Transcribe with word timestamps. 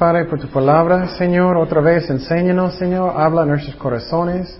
Padre, 0.00 0.24
por 0.24 0.40
tu 0.40 0.48
palabra, 0.48 1.08
Señor. 1.18 1.58
Otra 1.58 1.82
vez, 1.82 2.08
enséñanos, 2.08 2.76
Señor. 2.76 3.12
Habla 3.14 3.42
en 3.42 3.48
nuestros 3.48 3.76
corazones. 3.76 4.58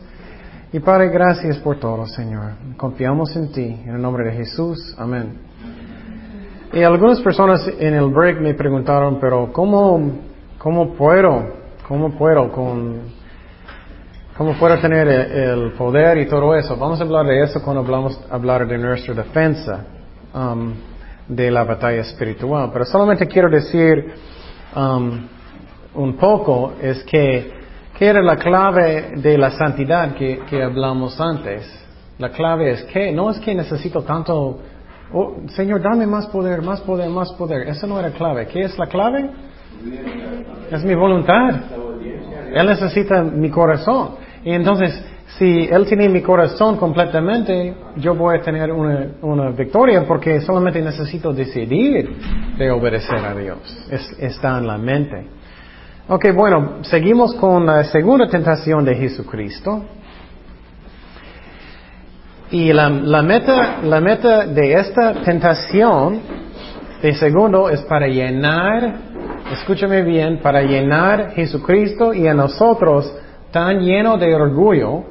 Y 0.71 0.81
Padre, 0.81 1.09
gracias 1.09 1.57
por 1.61 1.81
todo, 1.81 2.07
Señor. 2.07 2.53
Confiamos 2.77 3.35
en 3.37 3.51
ti. 3.51 3.81
En 3.87 3.95
el 3.95 4.03
nombre 4.03 4.23
de 4.25 4.33
Jesús. 4.33 4.95
Amén. 4.99 5.39
Y 6.75 6.83
algunas 6.83 7.23
personas 7.23 7.67
en 7.79 7.95
el 7.95 8.11
break 8.11 8.39
me 8.39 8.53
preguntaron, 8.53 9.19
pero 9.19 9.51
¿cómo, 9.51 10.13
cómo 10.59 10.93
puedo? 10.93 11.55
¿Cómo 11.89 12.11
puedo 12.19 12.53
con, 12.53 12.99
cómo 14.37 14.53
puedo 14.59 14.79
tener 14.79 15.09
el 15.09 15.73
poder 15.73 16.19
y 16.19 16.29
todo 16.29 16.55
eso? 16.55 16.77
Vamos 16.77 17.01
a 17.01 17.05
hablar 17.05 17.25
de 17.25 17.45
eso 17.45 17.63
cuando 17.63 17.81
hablamos 17.81 18.21
hablar 18.31 18.69
de 18.69 18.77
nuestra 18.77 19.15
defensa. 19.15 19.87
Um, 20.35 20.75
de 21.27 21.51
la 21.51 21.65
batalla 21.65 22.01
espiritual. 22.01 22.71
Pero 22.73 22.85
solamente 22.85 23.27
quiero 23.27 23.49
decir 23.49 24.13
um, 24.77 25.27
un 25.95 26.17
poco 26.17 26.75
es 26.81 27.03
que, 27.05 27.53
¿qué 27.99 28.07
era 28.07 28.23
la 28.23 28.37
clave 28.37 29.13
de 29.17 29.37
la 29.37 29.51
santidad 29.51 30.15
que, 30.15 30.41
que 30.49 30.63
hablamos 30.63 31.21
antes? 31.21 31.81
La 32.19 32.31
clave 32.31 32.73
es 32.73 32.83
que 32.85 33.13
no 33.13 33.31
es 33.31 33.39
que 33.41 33.55
necesito 33.55 34.03
tanto, 34.03 34.59
oh, 35.13 35.37
Señor, 35.49 35.83
dame 35.83 36.07
más 36.07 36.27
poder, 36.27 36.63
más 36.63 36.81
poder, 36.83 37.09
más 37.09 37.33
poder. 37.33 37.69
Eso 37.69 37.87
no 37.87 37.99
era 37.99 38.11
clave. 38.11 38.47
¿Qué 38.47 38.61
es 38.61 38.79
la 38.79 38.87
clave? 38.87 39.31
Es 40.71 40.85
mi 40.85 40.95
voluntad. 40.95 41.55
Él 42.53 42.67
necesita 42.67 43.23
mi 43.23 43.49
corazón. 43.51 44.17
Y 44.45 44.53
entonces, 44.53 45.03
si 45.39 45.69
Él 45.71 45.87
tiene 45.87 46.09
mi 46.09 46.23
corazón 46.23 46.77
completamente, 46.77 47.75
yo 47.97 48.15
voy 48.15 48.39
a 48.39 48.43
tener 48.43 48.73
una, 48.73 49.51
victoria 49.51 50.05
porque 50.07 50.41
solamente 50.41 50.83
necesito 50.83 51.33
decidir 51.33 52.17
de 52.59 52.71
obedecer 52.71 53.19
a 53.19 53.35
Dios. 53.35 53.59
está 54.19 54.59
en 54.59 54.67
la 54.67 54.79
mente. 54.79 55.27
Ok, 56.09 56.27
bueno, 56.35 56.79
seguimos 56.83 57.35
con 57.37 57.65
la 57.65 57.85
segunda 57.85 58.29
tentación 58.29 58.85
de 58.85 58.97
Jesucristo. 58.97 59.85
Y 62.51 62.73
la, 62.73 62.91
meta, 62.91 63.79
la 63.85 64.01
meta 64.01 64.45
de 64.45 64.73
esta 64.73 65.23
tentación 65.23 66.21
de 67.01 67.15
segundo 67.15 67.71
es 67.71 67.81
para 67.83 68.09
llenar, 68.09 68.95
escúchame 69.53 70.03
bien, 70.03 70.41
para 70.43 70.63
llenar 70.63 71.31
Jesucristo 71.31 72.13
y 72.13 72.27
a 72.27 72.35
nosotros 72.35 73.17
tan 73.53 73.81
lleno 73.81 74.19
de 74.19 74.35
orgullo 74.35 75.05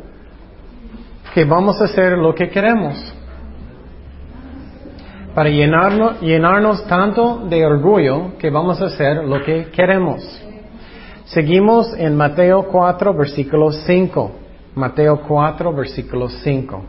que 1.34 1.46
vamos 1.46 1.80
a 1.82 1.86
hacer 1.86 2.18
lo 2.18 2.34
que 2.34 2.50
queremos. 2.50 3.14
Para 5.36 5.50
llenarnos, 5.50 6.20
llenarnos 6.22 6.86
tanto 6.88 7.46
de 7.48 7.66
orgullo 7.66 8.38
que 8.38 8.50
vamos 8.50 8.82
a 8.82 8.86
hacer 8.86 9.24
lo 9.24 9.44
que 9.44 9.70
queremos. 9.72 10.24
Seguimos 11.26 11.94
en 11.98 12.16
Mateo 12.16 12.68
4, 12.72 13.14
versículo 13.14 13.72
5. 13.72 14.32
Mateo 14.76 15.22
4, 15.28 15.74
versículo 15.74 16.30
5. 16.30 16.84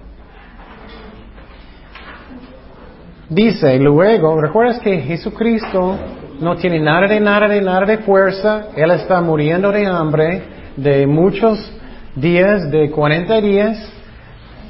Dice, 3.28 3.78
luego, 3.78 4.40
¿recuerdas 4.40 4.80
que 4.80 4.98
Jesucristo 5.02 5.96
no 6.40 6.56
tiene 6.56 6.80
nada 6.80 7.06
de 7.06 7.20
nada 7.20 7.46
de 7.46 7.60
nada 7.60 7.86
de 7.86 7.98
fuerza? 7.98 8.68
Él 8.74 8.90
está 8.90 9.20
muriendo 9.20 9.70
de 9.70 9.86
hambre 9.86 10.42
de 10.76 11.06
muchos 11.06 11.70
días, 12.16 12.70
de 12.70 12.90
40 12.90 13.40
días. 13.40 13.99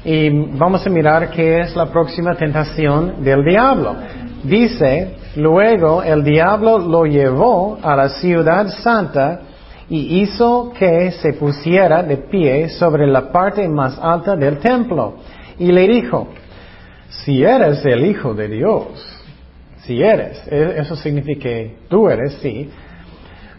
Y 0.03 0.29
vamos 0.57 0.85
a 0.85 0.89
mirar 0.89 1.29
qué 1.29 1.59
es 1.61 1.75
la 1.75 1.85
próxima 1.85 2.33
tentación 2.35 3.23
del 3.23 3.43
diablo. 3.43 3.95
Dice, 4.43 5.15
luego 5.35 6.01
el 6.01 6.23
diablo 6.23 6.79
lo 6.79 7.05
llevó 7.05 7.77
a 7.81 7.95
la 7.95 8.09
ciudad 8.09 8.67
santa 8.81 9.41
y 9.89 10.21
hizo 10.21 10.73
que 10.77 11.11
se 11.11 11.33
pusiera 11.33 12.01
de 12.01 12.17
pie 12.17 12.69
sobre 12.69 13.05
la 13.05 13.31
parte 13.31 13.67
más 13.67 13.99
alta 14.01 14.35
del 14.35 14.57
templo. 14.57 15.17
Y 15.59 15.71
le 15.71 15.87
dijo, 15.87 16.29
si 17.09 17.43
eres 17.43 17.85
el 17.85 18.05
Hijo 18.05 18.33
de 18.33 18.47
Dios, 18.47 19.21
si 19.83 20.01
eres, 20.01 20.41
e, 20.47 20.79
eso 20.79 20.95
significa 20.95 21.49
tú 21.89 22.09
eres, 22.09 22.33
sí, 22.41 22.69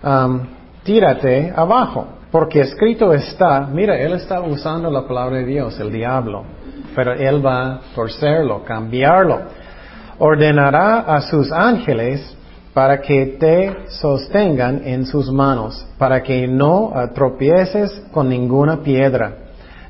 um, 0.02 0.40
tírate 0.82 1.52
abajo. 1.54 2.21
Porque 2.32 2.60
escrito 2.60 3.12
está, 3.12 3.68
mira, 3.70 3.94
él 3.98 4.14
está 4.14 4.40
usando 4.40 4.90
la 4.90 5.06
palabra 5.06 5.36
de 5.36 5.44
Dios, 5.44 5.78
el 5.78 5.92
diablo, 5.92 6.44
pero 6.96 7.12
él 7.12 7.44
va 7.44 7.74
a 7.74 7.80
torcerlo, 7.94 8.64
cambiarlo. 8.64 9.42
Ordenará 10.18 11.00
a 11.00 11.20
sus 11.20 11.52
ángeles 11.52 12.34
para 12.72 13.02
que 13.02 13.36
te 13.38 13.86
sostengan 14.00 14.80
en 14.86 15.04
sus 15.04 15.30
manos, 15.30 15.86
para 15.98 16.22
que 16.22 16.48
no 16.48 16.94
tropieces 17.14 18.02
con 18.10 18.30
ninguna 18.30 18.78
piedra. 18.78 19.36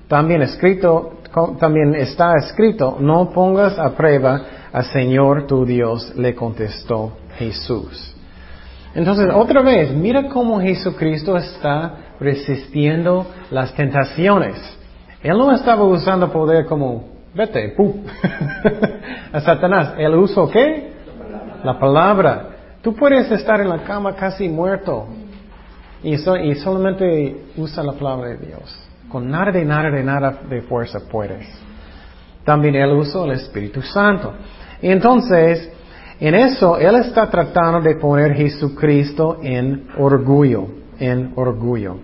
También 0.08 0.42
escrito, 0.42 1.19
también 1.60 1.94
está 1.94 2.32
escrito, 2.38 2.97
no 2.98 3.31
pongas 3.31 3.78
a 3.78 3.91
prueba 3.91 4.42
al 4.72 4.84
Señor 4.86 5.47
tu 5.47 5.64
Dios, 5.64 6.12
le 6.16 6.34
contestó 6.34 7.12
Jesús. 7.38 8.16
Entonces, 8.97 9.28
otra 9.32 9.62
vez, 9.62 9.92
mira 9.94 10.28
cómo 10.28 10.60
Jesucristo 10.60 11.36
está 11.36 12.01
resistiendo 12.22 13.27
las 13.50 13.75
tentaciones. 13.75 14.56
Él 15.22 15.38
no 15.38 15.53
estaba 15.53 15.84
usando 15.84 16.31
poder 16.33 16.66
como, 16.66 17.05
vete, 17.34 17.75
¡pum! 17.77 18.05
a 19.33 19.41
Satanás. 19.41 19.94
Él 19.99 20.15
usó 20.15 20.49
qué? 20.49 20.93
La 21.65 21.78
palabra. 21.78 22.49
Tú 22.82 22.94
puedes 22.94 23.31
estar 23.31 23.61
en 23.61 23.69
la 23.69 23.84
cama 23.84 24.15
casi 24.16 24.49
muerto 24.49 25.06
y, 26.03 26.16
solamente 26.16 27.44
usa 27.56 27.82
la 27.82 27.93
palabra 27.93 28.31
de 28.31 28.47
Dios. 28.47 28.78
Con 29.09 29.31
nada 29.31 29.53
de 29.53 29.65
nada 29.65 29.91
de 29.91 30.03
nada 30.03 30.41
de 30.49 30.62
fuerza 30.62 30.99
puedes. 31.11 31.47
También 32.44 32.75
Él 32.75 32.91
usó 32.93 33.25
el 33.25 33.32
Espíritu 33.32 33.82
Santo. 33.82 34.32
Y 34.81 34.88
entonces, 34.88 35.71
en 36.19 36.34
eso, 36.34 36.77
Él 36.78 36.97
está 36.97 37.31
tratando 37.31 37.81
de 37.81 37.94
poner 37.97 38.34
Jesucristo 38.34 39.38
en 39.43 39.87
orgullo, 39.97 40.66
en 40.99 41.32
orgullo. 41.37 41.99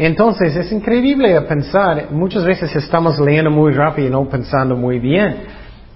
Entonces, 0.00 0.54
es 0.54 0.70
increíble 0.70 1.40
pensar, 1.40 2.12
muchas 2.12 2.44
veces 2.44 2.74
estamos 2.76 3.18
leyendo 3.18 3.50
muy 3.50 3.72
rápido 3.72 4.06
y 4.06 4.10
no 4.12 4.28
pensando 4.28 4.76
muy 4.76 5.00
bien. 5.00 5.38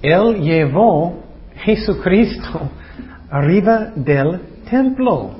Él 0.02 0.40
llevó 0.40 1.22
Jesucristo 1.54 2.68
arriba 3.30 3.92
del 3.94 4.40
templo. 4.68 5.30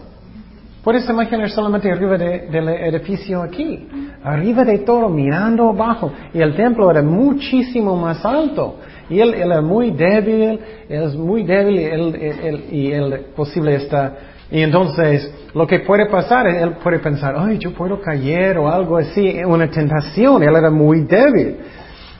Puedes 0.84 1.10
imaginar 1.10 1.50
solamente 1.50 1.90
arriba 1.90 2.16
del 2.16 2.68
edificio 2.68 3.42
aquí, 3.42 3.88
arriba 4.22 4.64
de 4.64 4.78
todo, 4.78 5.08
mirando 5.08 5.70
abajo. 5.70 6.12
Y 6.32 6.40
el 6.40 6.54
templo 6.54 6.88
era 6.88 7.02
muchísimo 7.02 7.96
más 7.96 8.24
alto. 8.24 8.76
Y 9.10 9.18
él, 9.18 9.34
era 9.34 9.60
muy 9.60 9.90
débil, 9.90 10.60
él 10.88 11.02
es 11.02 11.16
muy 11.16 11.42
débil 11.42 11.80
y 11.80 12.92
él, 12.92 13.12
él 13.12 13.26
posible 13.34 13.74
está 13.74 14.16
y 14.52 14.60
entonces, 14.60 15.32
lo 15.54 15.66
que 15.66 15.80
puede 15.80 16.06
pasar, 16.06 16.46
él 16.46 16.76
puede 16.82 16.98
pensar, 16.98 17.34
ay, 17.36 17.58
yo 17.58 17.72
puedo 17.74 18.00
caer 18.00 18.58
o 18.58 18.68
algo 18.68 18.96
así, 18.96 19.42
una 19.44 19.70
tentación, 19.70 20.42
él 20.42 20.56
era 20.56 20.70
muy 20.70 21.00
débil. 21.00 21.58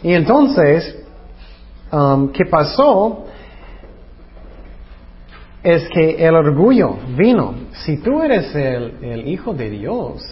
Y 0.02 0.12
entonces, 0.12 1.02
um, 1.90 2.30
¿qué 2.30 2.44
pasó? 2.44 3.26
Es 5.62 5.88
que 5.88 6.26
el 6.26 6.34
orgullo 6.34 6.98
vino. 7.16 7.54
Si 7.72 7.98
tú 7.98 8.20
eres 8.22 8.54
el, 8.54 8.96
el 9.02 9.28
hijo 9.28 9.54
de 9.54 9.70
Dios, 9.70 10.22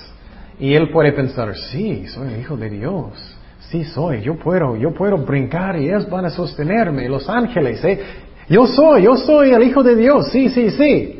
y 0.59 0.75
él 0.75 0.91
puede 0.91 1.13
pensar, 1.13 1.57
sí, 1.57 2.07
soy 2.09 2.35
el 2.35 2.41
hijo 2.41 2.57
de 2.57 2.69
Dios. 2.69 3.37
Sí, 3.71 3.85
soy, 3.85 4.21
yo 4.21 4.37
puedo, 4.37 4.77
yo 4.77 4.93
puedo 4.93 5.17
brincar 5.17 5.77
y 5.77 5.87
ellos 5.89 6.11
van 6.11 6.27
a 6.27 6.31
sostenerme, 6.31 7.09
los 7.09 7.29
ángeles, 7.31 7.83
¿eh? 7.85 8.01
Yo 8.49 8.67
soy, 8.67 9.05
yo 9.05 9.17
soy 9.17 9.53
el 9.53 9.63
hijo 9.63 9.83
de 9.83 9.95
Dios, 9.95 10.29
sí, 10.33 10.49
sí, 10.51 10.71
sí. 10.71 11.20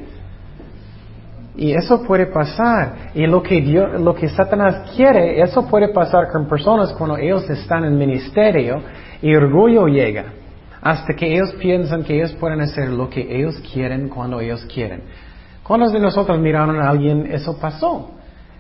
Y 1.61 1.75
eso 1.75 2.03
puede 2.05 2.25
pasar. 2.25 3.11
Y 3.15 3.27
lo 3.27 3.43
que, 3.43 3.61
Dios, 3.61 4.01
lo 4.01 4.15
que 4.15 4.31
Satanás 4.31 4.91
quiere, 4.97 5.43
eso 5.43 5.69
puede 5.69 5.89
pasar 5.89 6.29
con 6.33 6.49
personas 6.49 6.91
cuando 6.95 7.19
ellos 7.19 7.49
están 7.51 7.85
en 7.85 7.99
ministerio 7.99 8.81
y 9.21 9.35
orgullo 9.35 9.87
llega. 9.87 10.25
Hasta 10.81 11.13
que 11.13 11.35
ellos 11.35 11.53
piensan 11.61 12.03
que 12.03 12.17
ellos 12.17 12.33
pueden 12.41 12.63
hacer 12.63 12.89
lo 12.89 13.11
que 13.11 13.21
ellos 13.37 13.61
quieren 13.75 14.09
cuando 14.09 14.41
ellos 14.41 14.67
quieren. 14.73 15.03
¿Cuántos 15.63 15.93
de 15.93 16.01
nosotros 16.01 16.41
miraron 16.41 16.81
a 16.81 16.89
alguien? 16.89 17.27
Eso 17.31 17.59
pasó. 17.61 18.11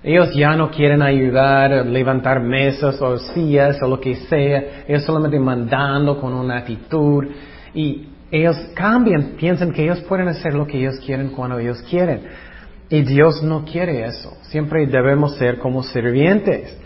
Ellos 0.03 0.35
ya 0.35 0.55
no 0.55 0.71
quieren 0.71 1.01
ayudar, 1.01 1.87
levantar 1.87 2.41
mesas 2.41 3.01
o 3.01 3.17
sillas 3.17 3.81
o 3.83 3.89
lo 3.89 3.99
que 3.99 4.15
sea. 4.15 4.85
Ellos 4.87 5.05
solamente 5.05 5.41
mandando 5.41 6.21
con 6.21 6.35
una 6.35 6.59
actitud. 6.59 7.29
Y 7.73 8.11
ellos 8.31 8.59
cambian, 8.75 9.37
piensan 9.39 9.73
que 9.73 9.85
ellos 9.85 10.03
pueden 10.03 10.29
hacer 10.29 10.53
lo 10.53 10.67
que 10.67 10.79
ellos 10.79 11.01
quieren 11.07 11.31
cuando 11.31 11.59
ellos 11.59 11.81
quieren. 11.89 12.50
Y 12.91 13.03
Dios 13.03 13.41
no 13.43 13.65
quiere 13.65 14.05
eso. 14.05 14.37
Siempre 14.43 14.85
debemos 14.87 15.37
ser 15.37 15.59
como 15.59 15.85
sirvientes. 15.85 16.77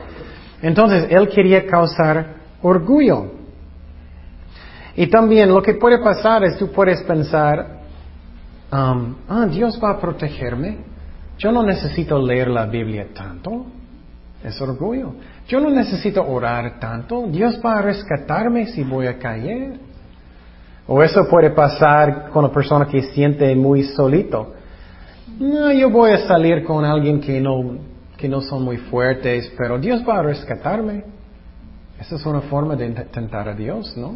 Entonces, 0.61 1.06
Él 1.11 1.29
quería 1.29 1.67
causar 1.67 2.37
orgullo. 2.61 3.33
Y 4.97 5.06
también 5.09 5.53
lo 5.53 5.62
que 5.62 5.75
puede 5.75 5.99
pasar 5.99 6.45
es 6.45 6.59
tú 6.59 6.71
puedes 6.71 7.03
pensar, 7.03 7.81
um, 8.71 9.17
ah, 9.29 9.47
Dios 9.51 9.81
va 9.83 9.93
a 9.93 10.01
protegerme. 10.01 10.79
Yo 11.39 11.51
no 11.51 11.62
necesito 11.62 12.19
leer 12.19 12.49
la 12.49 12.67
Biblia 12.67 13.09
tanto. 13.12 13.67
Es 14.43 14.61
orgullo. 14.61 15.15
Yo 15.49 15.59
no 15.59 15.71
necesito 15.71 16.23
orar 16.23 16.79
tanto. 16.79 17.27
Dios 17.29 17.61
va 17.65 17.79
a 17.79 17.83
rescatarme 17.83 18.67
si 18.67 18.85
voy 18.85 19.06
a 19.06 19.19
caer. 19.19 19.79
O 20.87 21.03
eso 21.03 21.27
puede 21.31 21.51
pasar 21.51 22.29
con 22.29 22.45
una 22.45 22.53
persona 22.53 22.87
que 22.87 23.03
siente 23.03 23.55
muy 23.56 23.85
solito. 23.85 24.54
No, 25.38 25.72
yo 25.72 25.90
voy 25.90 26.12
a 26.12 26.28
salir 26.28 26.62
con 26.62 26.84
alguien 26.84 27.20
que 27.20 27.40
no, 27.40 27.78
que 28.16 28.28
no 28.28 28.40
son 28.40 28.62
muy 28.62 28.76
fuertes, 28.76 29.52
pero 29.58 29.78
Dios 29.78 30.02
va 30.08 30.20
a 30.20 30.22
rescatarme. 30.22 31.04
Esa 31.98 32.16
es 32.16 32.26
una 32.26 32.42
forma 32.42 32.76
de 32.76 32.90
tentar 33.12 33.48
a 33.48 33.54
Dios, 33.54 33.96
¿no? 33.96 34.14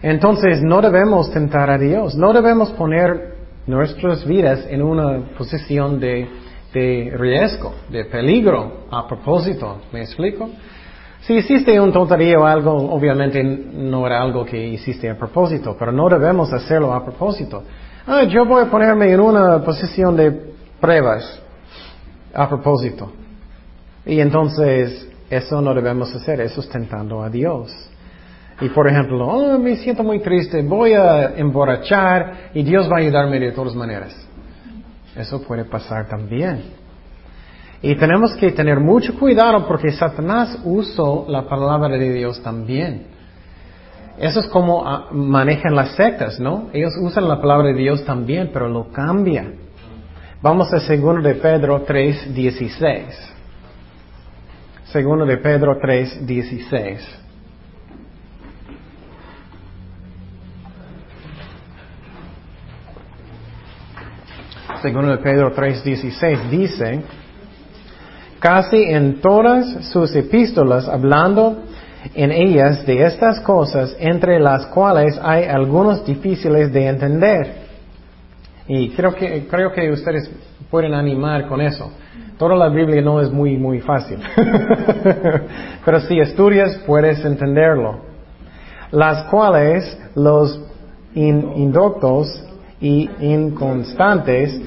Entonces 0.00 0.62
no 0.62 0.80
debemos 0.80 1.30
tentar 1.30 1.70
a 1.70 1.76
Dios, 1.76 2.14
no 2.14 2.32
debemos 2.32 2.70
poner 2.72 3.34
nuestras 3.66 4.26
vidas 4.26 4.64
en 4.70 4.82
una 4.82 5.18
posición 5.36 6.00
de, 6.00 6.26
de 6.72 7.12
riesgo, 7.18 7.74
de 7.90 8.04
peligro 8.06 8.86
a 8.90 9.06
propósito. 9.06 9.82
¿Me 9.92 10.02
explico? 10.02 10.48
Si 11.20 11.34
hiciste 11.34 11.78
un 11.78 11.92
tontería 11.92 12.38
o 12.38 12.46
algo, 12.46 12.72
obviamente 12.72 13.42
no 13.42 14.06
era 14.06 14.22
algo 14.22 14.46
que 14.46 14.68
hiciste 14.68 15.10
a 15.10 15.18
propósito, 15.18 15.76
pero 15.78 15.92
no 15.92 16.08
debemos 16.08 16.50
hacerlo 16.52 16.94
a 16.94 17.04
propósito. 17.04 17.64
Ah, 18.10 18.22
yo 18.22 18.46
voy 18.46 18.62
a 18.62 18.70
ponerme 18.70 19.12
en 19.12 19.20
una 19.20 19.62
posición 19.62 20.16
de 20.16 20.54
pruebas 20.80 21.42
a 22.32 22.48
propósito. 22.48 23.12
Y 24.06 24.18
entonces, 24.18 25.06
eso 25.28 25.60
no 25.60 25.74
debemos 25.74 26.14
hacer, 26.14 26.40
eso 26.40 26.62
es 26.62 26.70
tentando 26.70 27.22
a 27.22 27.28
Dios. 27.28 27.70
Y 28.62 28.70
por 28.70 28.88
ejemplo, 28.88 29.26
oh, 29.26 29.58
me 29.58 29.76
siento 29.76 30.02
muy 30.02 30.20
triste, 30.20 30.62
voy 30.62 30.94
a 30.94 31.36
emborrachar 31.36 32.50
y 32.54 32.62
Dios 32.62 32.90
va 32.90 32.96
a 32.96 33.00
ayudarme 33.00 33.38
de 33.40 33.52
todas 33.52 33.74
maneras. 33.74 34.16
Eso 35.14 35.42
puede 35.42 35.66
pasar 35.66 36.08
también. 36.08 36.62
Y 37.82 37.94
tenemos 37.96 38.34
que 38.36 38.52
tener 38.52 38.80
mucho 38.80 39.18
cuidado 39.18 39.68
porque 39.68 39.92
Satanás 39.92 40.58
usó 40.64 41.26
la 41.28 41.46
palabra 41.46 41.90
de 41.90 42.10
Dios 42.10 42.42
también. 42.42 43.17
Eso 44.18 44.40
es 44.40 44.48
como 44.48 44.86
ah, 44.86 45.08
manejan 45.12 45.74
las 45.74 45.92
sectas, 45.92 46.40
¿no? 46.40 46.70
Ellos 46.72 46.92
usan 47.00 47.28
la 47.28 47.40
palabra 47.40 47.68
de 47.68 47.74
Dios 47.74 48.04
también, 48.04 48.50
pero 48.52 48.68
lo 48.68 48.90
cambian. 48.90 49.54
Vamos 50.42 50.72
a 50.72 50.78
2 50.78 51.22
de 51.22 51.34
Pedro 51.34 51.82
3, 51.82 52.34
16. 52.34 53.34
2 54.92 55.28
de 55.28 55.36
Pedro 55.36 55.78
3, 55.80 56.26
16. 56.26 57.18
Segundo 64.82 65.10
de 65.10 65.18
Pedro 65.18 65.54
3:16 65.54 66.50
dice, 66.50 67.02
casi 68.38 68.84
en 68.84 69.20
todas 69.20 69.86
sus 69.86 70.14
epístolas 70.14 70.88
hablando 70.88 71.64
en 72.14 72.30
ellas 72.30 72.86
de 72.86 73.04
estas 73.04 73.40
cosas, 73.40 73.96
entre 73.98 74.38
las 74.38 74.66
cuales 74.66 75.18
hay 75.22 75.44
algunos 75.44 76.04
difíciles 76.04 76.72
de 76.72 76.86
entender. 76.86 77.68
Y 78.66 78.90
creo 78.90 79.14
que, 79.14 79.46
creo 79.48 79.72
que 79.72 79.90
ustedes 79.90 80.30
pueden 80.70 80.94
animar 80.94 81.48
con 81.48 81.60
eso. 81.60 81.90
Toda 82.38 82.54
la 82.54 82.68
Biblia 82.68 83.02
no 83.02 83.20
es 83.20 83.30
muy, 83.30 83.56
muy 83.56 83.80
fácil. 83.80 84.18
Pero 85.84 86.00
si 86.00 86.20
estudias, 86.20 86.78
puedes 86.86 87.24
entenderlo. 87.24 88.00
Las 88.92 89.24
cuales 89.24 89.98
los 90.14 90.60
indoctos 91.14 92.44
y 92.80 93.10
inconstantes 93.20 94.60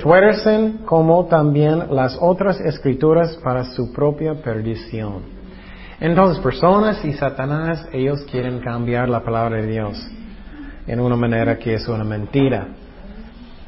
tuercen 0.00 0.78
como 0.86 1.26
también 1.26 1.94
las 1.94 2.16
otras 2.20 2.58
escrituras 2.60 3.36
para 3.44 3.64
su 3.64 3.92
propia 3.92 4.34
perdición. 4.34 5.39
Entonces, 6.00 6.42
personas 6.42 7.04
y 7.04 7.12
Satanás, 7.12 7.86
ellos 7.92 8.24
quieren 8.30 8.60
cambiar 8.60 9.08
la 9.08 9.20
palabra 9.20 9.56
de 9.60 9.66
Dios 9.66 10.10
en 10.86 10.98
una 10.98 11.14
manera 11.14 11.58
que 11.58 11.74
es 11.74 11.86
una 11.88 12.04
mentira. 12.04 12.68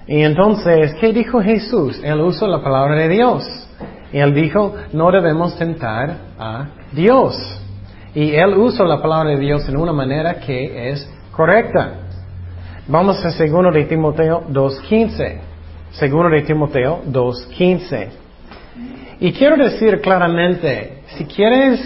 Y 0.07 0.23
entonces, 0.23 0.95
¿qué 1.01 1.13
dijo 1.13 1.41
Jesús? 1.43 2.01
Él 2.03 2.21
usó 2.21 2.47
la 2.49 2.63
palabra 2.63 2.97
de 2.97 3.09
Dios. 3.09 3.45
Y 4.13 4.19
él 4.19 4.35
dijo, 4.35 4.75
no 4.93 5.11
debemos 5.11 5.57
tentar 5.57 6.17
a 6.39 6.67
Dios. 6.93 7.35
Y 8.15 8.33
él 8.33 8.55
usó 8.55 8.85
la 8.85 9.01
palabra 9.01 9.31
de 9.31 9.39
Dios 9.39 9.69
en 9.69 9.77
una 9.77 9.93
manera 9.93 10.35
que 10.41 10.91
es 10.91 11.09
correcta. 11.33 11.95
Vamos 12.89 13.25
a 13.25 13.29
2 13.29 13.75
de 13.75 13.85
Timoteo 13.85 14.45
2.15. 14.49 15.39
Segundo 15.93 16.31
de 16.31 16.43
Timoteo 16.43 17.03
2.15. 17.07 18.09
Y 19.21 19.33
quiero 19.33 19.57
decir 19.57 20.01
claramente, 20.01 21.03
si 21.17 21.25
quieres 21.27 21.81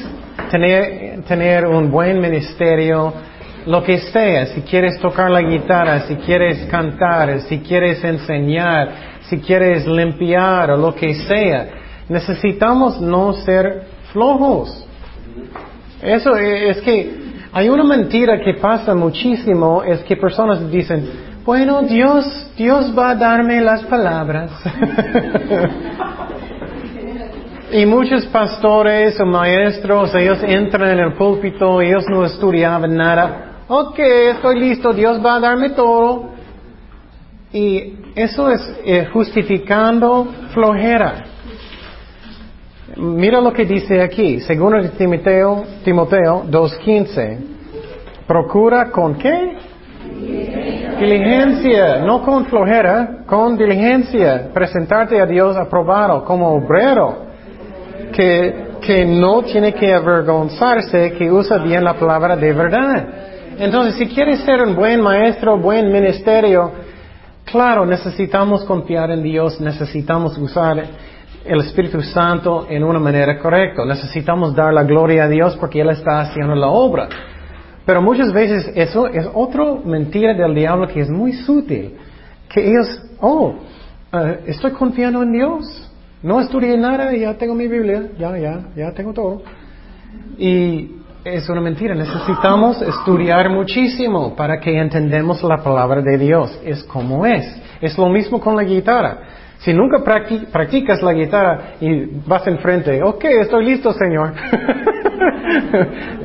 tener, 0.51 1.23
tener 1.23 1.67
un 1.67 1.91
buen 1.91 2.21
ministerio, 2.21 3.13
lo 3.67 3.83
que 3.83 3.99
sea, 3.99 4.47
si 4.47 4.63
quieres 4.63 4.99
tocar 5.01 5.31
la 5.31 5.43
guitarra, 5.43 6.01
si 6.07 6.15
quieres 6.17 6.67
cantar, 6.67 7.41
si 7.41 7.59
quieres 7.59 8.03
enseñar, 8.05 9.17
si 9.23 9.39
quieres 9.41 9.87
limpiar 9.87 10.71
o 10.71 10.77
lo 10.77 10.95
que 10.95 11.15
sea, 11.15 11.67
necesitamos 12.09 13.01
no 13.01 13.33
ser 13.33 13.87
flojos. 14.13 14.87
Eso 16.01 16.37
es 16.37 16.81
que 16.83 17.27
hay 17.53 17.69
una 17.69 17.85
mentira 17.85 18.41
que 18.41 18.55
pasa 18.55 18.95
muchísimo, 18.95 19.83
es 19.83 20.01
que 20.05 20.17
personas 20.17 20.71
dicen, 20.71 21.09
bueno, 21.45 21.83
Dios, 21.83 22.51
Dios 22.57 22.93
va 22.97 23.11
a 23.11 23.15
darme 23.15 23.61
las 23.61 23.83
palabras. 23.85 24.51
y 27.73 27.85
muchos 27.87 28.27
pastores 28.27 29.19
o 29.21 29.27
maestros, 29.27 30.15
ellos 30.15 30.39
entran 30.43 30.91
en 30.91 30.99
el 31.01 31.13
púlpito, 31.15 31.81
ellos 31.81 32.05
no 32.09 32.25
estudiaban 32.25 32.95
nada. 32.97 33.65
Ok, 33.69 33.99
estoy 33.99 34.61
listo, 34.61 34.93
Dios 34.93 35.25
va 35.25 35.37
a 35.37 35.41
darme 35.41 35.71
todo. 35.71 36.31
Y 37.53 37.95
eso 38.15 38.51
es 38.51 38.61
eh, 38.85 39.09
justificando 39.13 40.29
flojera. 40.53 41.25
Mira 42.97 43.41
lo 43.41 43.53
que 43.53 43.65
dice 43.65 44.01
aquí, 44.01 44.41
segundo 44.41 44.79
Timoteo, 44.91 45.65
Timoteo 45.85 46.45
2.15. 46.45 47.39
Procura 48.27 48.91
con 48.91 49.17
qué? 49.17 49.57
Diligencia, 50.99 51.99
no 51.99 52.23
con 52.23 52.47
flojera, 52.47 53.25
con 53.27 53.57
diligencia, 53.59 54.51
presentarte 54.55 55.21
a 55.21 55.27
Dios 55.27 55.57
aprobado 55.57 56.25
como 56.25 56.55
obrero, 56.55 57.26
que, 58.13 58.77
que 58.81 59.05
no 59.05 59.43
tiene 59.43 59.73
que 59.75 59.93
avergonzarse, 59.93 61.13
que 61.13 61.31
usa 61.31 61.59
bien 61.59 61.85
la 61.85 61.95
palabra 61.95 62.37
de 62.37 62.53
verdad. 62.53 63.09
Entonces, 63.59 63.95
si 63.97 64.07
quieres 64.07 64.41
ser 64.41 64.63
un 64.63 64.75
buen 64.75 65.01
maestro, 65.01 65.59
buen 65.59 65.91
ministerio, 65.91 66.73
claro, 67.45 67.87
necesitamos 67.87 68.65
confiar 68.65 69.11
en 69.11 69.23
Dios, 69.23 69.61
necesitamos 69.61 70.37
usar 70.39 70.85
el 71.47 71.61
Espíritu 71.61 72.03
Santo 72.03 72.67
en 72.69 72.83
una 72.83 72.99
manera 72.99 73.39
correcta. 73.39 73.85
Necesitamos 73.85 74.55
dar 74.55 74.75
la 74.75 74.83
gloria 74.83 75.25
a 75.25 75.29
Dios 75.29 75.57
porque 75.57 75.81
Él 75.81 75.91
está 75.91 76.21
haciendo 76.21 76.55
la 76.55 76.69
obra. 76.69 77.09
Pero 77.85 78.03
muchas 78.03 78.33
veces 78.33 78.71
eso 78.75 79.07
es 79.07 79.27
otra 79.33 79.65
mentira 79.85 80.35
del 80.35 80.55
diablo 80.55 80.89
que 80.89 81.01
es 81.01 81.09
muy 81.09 81.33
sutil. 81.33 81.95
Que 82.49 82.69
ellos, 82.69 83.01
oh, 83.21 83.55
eh, 84.13 84.41
estoy 84.47 84.73
confiando 84.73 85.23
en 85.23 85.33
Dios. 85.33 85.86
No 86.23 86.41
estudié 86.41 86.77
nada 86.77 87.15
ya 87.15 87.35
tengo 87.35 87.55
mi 87.55 87.69
Biblia. 87.69 88.09
Ya, 88.19 88.37
ya, 88.39 88.61
ya 88.75 88.93
tengo 88.93 89.13
todo. 89.13 89.43
Y 90.39 90.91
es 91.25 91.49
una 91.49 91.61
mentira. 91.61 91.95
Necesitamos 91.95 92.81
estudiar 92.83 93.51
muchísimo 93.51 94.35
para 94.35 94.59
que 94.61 94.79
entendamos 94.79 95.43
la 95.43 95.59
palabra 95.63 96.01
de 96.01 96.19
Dios. 96.19 96.59
Es 96.65 96.83
como 96.85 97.27
es. 97.27 97.45
Es 97.81 97.99
lo 97.99 98.09
mismo 98.09 98.41
con 98.41 98.57
la 98.57 98.65
guitarra. 98.65 99.19
Si 99.59 99.73
nunca 99.73 100.03
practicas 100.05 101.03
la 101.03 101.13
guitarra 101.13 101.61
y 101.81 102.05
vas 102.27 102.47
enfrente, 102.47 103.03
ok, 103.03 103.25
estoy 103.25 103.65
listo, 103.65 103.93
Señor. 103.93 104.35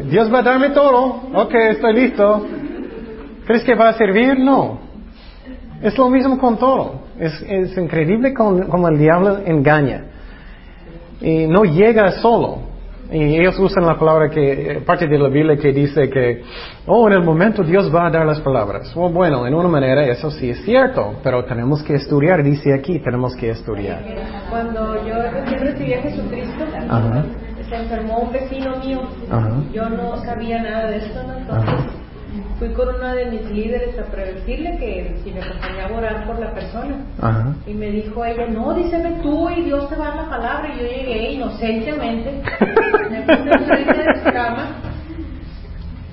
Dios 0.09 0.31
va 0.33 0.39
a 0.39 0.43
darme 0.43 0.69
todo. 0.69 1.29
Ok, 1.33 1.53
estoy 1.53 1.93
listo. 1.93 2.45
¿Crees 3.45 3.63
que 3.63 3.75
va 3.75 3.89
a 3.89 3.93
servir? 3.93 4.37
No. 4.37 4.79
Es 5.81 5.97
lo 5.97 6.09
mismo 6.09 6.37
con 6.37 6.57
todo. 6.57 7.00
Es, 7.21 7.77
increíble 7.77 8.33
como 8.33 8.89
el 8.89 8.97
diablo 8.97 9.39
engaña. 9.45 10.05
Y 11.21 11.45
no 11.45 11.63
llega 11.63 12.11
solo. 12.13 12.71
Y 13.11 13.37
ellos 13.37 13.59
usan 13.59 13.85
la 13.85 13.99
palabra 13.99 14.29
que, 14.29 14.81
parte 14.85 15.05
de 15.05 15.19
la 15.19 15.27
Biblia 15.27 15.57
que 15.57 15.73
dice 15.73 16.09
que, 16.09 16.43
oh, 16.87 17.07
en 17.07 17.13
el 17.13 17.23
momento 17.23 17.61
Dios 17.61 17.93
va 17.93 18.07
a 18.07 18.09
dar 18.09 18.25
las 18.25 18.39
palabras. 18.39 18.91
Oh, 18.95 19.09
bueno, 19.09 19.45
en 19.45 19.53
una 19.53 19.67
manera 19.67 20.05
eso 20.05 20.31
sí 20.31 20.49
es 20.49 20.63
cierto, 20.63 21.15
pero 21.21 21.43
tenemos 21.43 21.83
que 21.83 21.95
estudiar, 21.95 22.41
dice 22.41 22.73
aquí, 22.73 22.99
tenemos 22.99 23.35
que 23.35 23.49
estudiar. 23.49 23.99
Cuando 24.49 24.95
yo 25.05 25.15
recibí 25.59 25.93
a 25.93 26.01
Jesucristo, 26.01 26.65
se 27.69 27.75
enfermó 27.75 28.19
un 28.19 28.31
vecino 28.31 28.77
mío, 28.77 29.01
yo 29.73 29.89
no 29.89 30.15
sabía 30.23 30.61
nada 30.61 30.87
de 30.87 30.97
esto, 30.97 31.21
¿no? 31.23 31.37
entonces 31.37 32.00
fui 32.61 32.69
con 32.73 32.89
uno 32.89 33.15
de 33.15 33.25
mis 33.25 33.41
líderes 33.49 33.97
a 33.97 34.03
predecirle 34.03 34.77
que 34.77 35.15
si 35.23 35.31
me 35.31 35.41
acompañaba 35.41 35.95
a 35.95 35.97
orar 35.97 36.27
por 36.27 36.39
la 36.39 36.53
persona. 36.53 36.95
Ajá. 37.19 37.55
Y 37.65 37.73
me 37.73 37.87
dijo 37.89 38.23
ella, 38.23 38.45
no, 38.49 38.75
díseme 38.75 39.17
tú 39.23 39.49
y 39.49 39.63
Dios 39.63 39.89
te 39.89 39.95
va 39.95 40.05
a 40.05 40.07
dar 40.09 40.23
la 40.25 40.29
palabra. 40.29 40.69
Y 40.69 40.79
yo 40.79 40.83
llegué 40.83 41.31
inocentemente, 41.31 42.31
me 43.09 43.21
puse 43.23 43.49
enfrente 43.49 43.97
de 43.97 44.23
su 44.23 44.31
cama. 44.31 44.75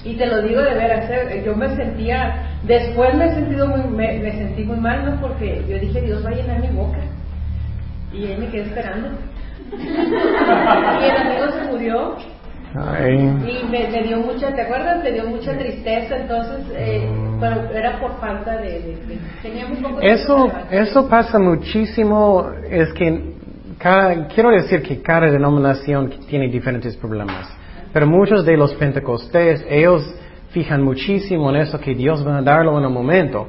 Y 0.04 0.14
te 0.16 0.24
lo 0.24 0.40
digo 0.40 0.62
de 0.62 0.72
veras, 0.72 1.10
¿eh? 1.10 1.42
yo 1.44 1.54
me 1.54 1.68
sentía, 1.76 2.56
después 2.62 3.14
me 3.14 3.26
he 3.26 3.34
sentido 3.34 3.66
muy, 3.66 3.80
me, 3.90 4.18
me 4.20 4.32
sentí 4.32 4.64
muy 4.64 4.78
mal, 4.78 5.04
¿no? 5.04 5.20
Porque 5.20 5.62
yo 5.68 5.78
dije, 5.78 6.00
Dios 6.00 6.24
va 6.24 6.30
a 6.30 6.34
llenar 6.34 6.60
mi 6.60 6.68
boca. 6.68 7.00
Y 8.10 8.24
ahí 8.24 8.38
me 8.38 8.48
quedé 8.48 8.62
esperando. 8.62 9.08
y 9.78 11.04
el 11.04 11.16
amigo 11.16 11.52
se 11.52 11.70
murió 11.70 12.16
Ay. 12.74 13.14
y 13.16 13.66
me, 13.70 13.88
me 13.88 14.02
dio 14.02 14.18
mucha, 14.18 14.54
¿te 14.54 14.62
acuerdas? 14.62 15.02
Me 15.02 15.12
dio 15.12 15.26
mucha 15.26 15.56
tristeza, 15.56 16.18
entonces, 16.18 16.66
eh, 16.76 17.08
pero 17.40 17.70
era 17.72 17.98
por 17.98 18.18
falta 18.20 18.58
de, 18.58 18.70
de, 18.72 18.96
de- 19.06 19.18
tenía 19.42 19.66
muy 19.66 19.78
poco 19.78 20.00
Eso, 20.00 20.50
eso 20.70 21.08
pasa 21.08 21.38
muchísimo, 21.38 22.50
es 22.68 22.92
que 22.92 23.32
cada, 23.78 24.26
quiero 24.28 24.50
decir 24.50 24.82
que 24.82 25.00
cada 25.00 25.30
denominación 25.30 26.10
tiene 26.28 26.48
diferentes 26.48 26.94
problemas, 26.96 27.48
pero 27.92 28.06
muchos 28.06 28.44
de 28.44 28.56
los 28.56 28.74
pentecostés, 28.74 29.64
ellos 29.68 30.02
fijan 30.50 30.82
muchísimo 30.82 31.48
en 31.50 31.56
eso 31.56 31.80
que 31.80 31.94
Dios 31.94 32.26
va 32.26 32.38
a 32.38 32.42
darlo 32.42 32.78
en 32.78 32.84
un 32.84 32.92
momento. 32.92 33.48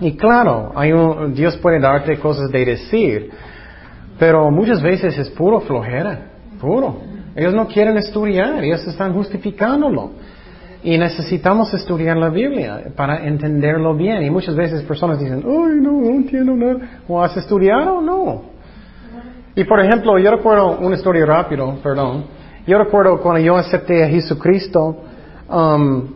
Y 0.00 0.16
claro, 0.16 0.72
hay 0.74 0.92
un, 0.92 1.34
Dios 1.34 1.56
puede 1.58 1.78
darte 1.78 2.18
cosas 2.18 2.50
de 2.50 2.64
decir, 2.64 3.30
pero 4.18 4.50
muchas 4.50 4.80
veces 4.80 5.16
es 5.18 5.28
puro 5.30 5.60
flojera, 5.60 6.20
puro. 6.58 7.09
Ellos 7.34 7.54
no 7.54 7.66
quieren 7.66 7.96
estudiar, 7.96 8.62
ellos 8.64 8.86
están 8.86 9.12
justificándolo. 9.14 10.12
Y 10.82 10.96
necesitamos 10.96 11.72
estudiar 11.74 12.16
la 12.16 12.30
Biblia 12.30 12.92
para 12.96 13.26
entenderlo 13.26 13.94
bien. 13.94 14.22
Y 14.22 14.30
muchas 14.30 14.56
veces 14.56 14.82
personas 14.82 15.18
dicen, 15.18 15.44
ay, 15.44 15.80
no, 15.80 15.92
no 15.92 16.08
entiendo 16.08 16.54
nada. 16.56 17.02
¿O 17.06 17.22
has 17.22 17.36
estudiado? 17.36 18.00
No. 18.00 18.42
Y 19.54 19.64
por 19.64 19.80
ejemplo, 19.80 20.18
yo 20.18 20.30
recuerdo 20.30 20.78
una 20.78 20.96
historia 20.96 21.26
rápido, 21.26 21.76
perdón. 21.82 22.24
Yo 22.66 22.78
recuerdo 22.78 23.20
cuando 23.20 23.40
yo 23.40 23.56
acepté 23.56 24.04
a 24.04 24.08
Jesucristo, 24.08 24.96
um, 25.50 26.08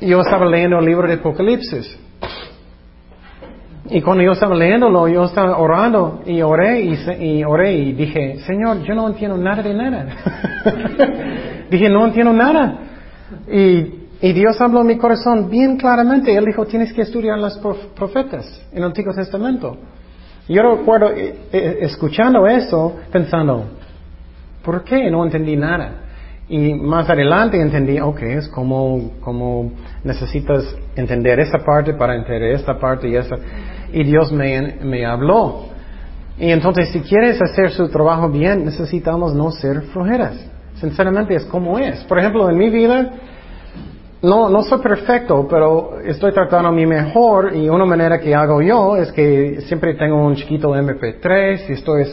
yo 0.00 0.20
estaba 0.20 0.46
leyendo 0.46 0.78
el 0.78 0.84
libro 0.84 1.08
de 1.08 1.14
Apocalipsis. 1.14 1.98
Y 3.90 4.02
cuando 4.02 4.22
yo 4.22 4.32
estaba 4.32 4.54
leyéndolo, 4.54 5.08
yo 5.08 5.24
estaba 5.24 5.56
orando 5.58 6.20
y 6.26 6.42
oré 6.42 6.80
y, 6.82 6.94
y 7.20 7.44
oré 7.44 7.72
y 7.72 7.92
dije, 7.92 8.38
Señor, 8.46 8.82
yo 8.82 8.94
no 8.94 9.08
entiendo 9.08 9.36
nada 9.38 9.62
de 9.62 9.74
nada. 9.74 10.06
dije, 11.70 11.88
no 11.88 12.06
entiendo 12.06 12.32
nada. 12.32 12.78
Y, 13.50 13.94
Dios 14.32 14.60
habló 14.60 14.80
en 14.80 14.88
mi 14.88 14.96
corazón 14.98 15.48
bien 15.48 15.76
claramente. 15.76 16.34
Él 16.36 16.44
dijo, 16.44 16.66
tienes 16.66 16.92
que 16.92 17.02
estudiar 17.02 17.38
las 17.38 17.56
prof- 17.58 17.86
profetas 17.94 18.66
en 18.72 18.78
el 18.78 18.84
Antiguo 18.84 19.14
Testamento. 19.14 19.76
Yo 20.48 20.62
recuerdo 20.76 21.10
eh, 21.12 21.34
eh, 21.52 21.78
escuchando 21.82 22.46
eso, 22.46 22.96
pensando, 23.12 23.64
¿por 24.64 24.82
qué? 24.82 25.10
No 25.10 25.24
entendí 25.24 25.56
nada. 25.56 26.04
Y 26.48 26.72
más 26.74 27.08
adelante 27.08 27.60
entendí, 27.60 28.00
ok, 28.00 28.22
es 28.22 28.48
como, 28.48 29.12
como 29.20 29.70
necesitas 30.02 30.64
entender 30.96 31.38
esa 31.40 31.58
parte 31.58 31.92
para 31.94 32.16
entender 32.16 32.54
esta 32.54 32.78
parte 32.78 33.08
y 33.08 33.14
esa. 33.16 33.36
Y 33.92 34.04
Dios 34.04 34.32
me, 34.32 34.78
me 34.82 35.04
habló. 35.04 35.66
Y 36.38 36.50
entonces, 36.50 36.90
si 36.90 37.00
quieres 37.00 37.40
hacer 37.42 37.70
su 37.70 37.88
trabajo 37.88 38.28
bien, 38.28 38.64
necesitamos 38.64 39.34
no 39.34 39.50
ser 39.50 39.82
flojeras. 39.92 40.36
Sinceramente, 40.74 41.34
es 41.34 41.44
como 41.46 41.78
es. 41.78 42.04
Por 42.04 42.18
ejemplo, 42.18 42.48
en 42.48 42.56
mi 42.56 42.70
vida, 42.70 43.12
no, 44.22 44.48
no 44.48 44.62
soy 44.62 44.80
perfecto, 44.80 45.46
pero 45.48 46.00
estoy 46.00 46.32
tratando 46.32 46.72
mi 46.72 46.86
mejor 46.86 47.54
y 47.54 47.68
una 47.68 47.84
manera 47.84 48.18
que 48.18 48.34
hago 48.34 48.60
yo 48.60 48.96
es 48.96 49.12
que 49.12 49.60
siempre 49.62 49.94
tengo 49.94 50.16
un 50.26 50.34
chiquito 50.34 50.74
MP3 50.74 51.68
y 51.68 51.72
estoy 51.72 52.04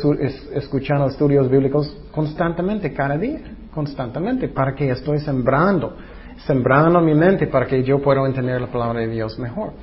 escuchando 0.53 1.07
estudios 1.07 1.49
bíblicos 1.49 1.97
constantemente, 2.11 2.93
cada 2.93 3.17
día, 3.17 3.39
constantemente, 3.73 4.49
para 4.49 4.75
que 4.75 4.91
estoy 4.91 5.17
sembrando, 5.17 5.97
sembrando 6.45 7.01
mi 7.01 7.15
mente 7.15 7.47
para 7.47 7.65
que 7.65 7.83
yo 7.83 7.99
pueda 7.99 8.23
entender 8.25 8.61
la 8.61 8.67
palabra 8.67 8.99
de 8.99 9.07
Dios 9.07 9.39
mejor. 9.39 9.73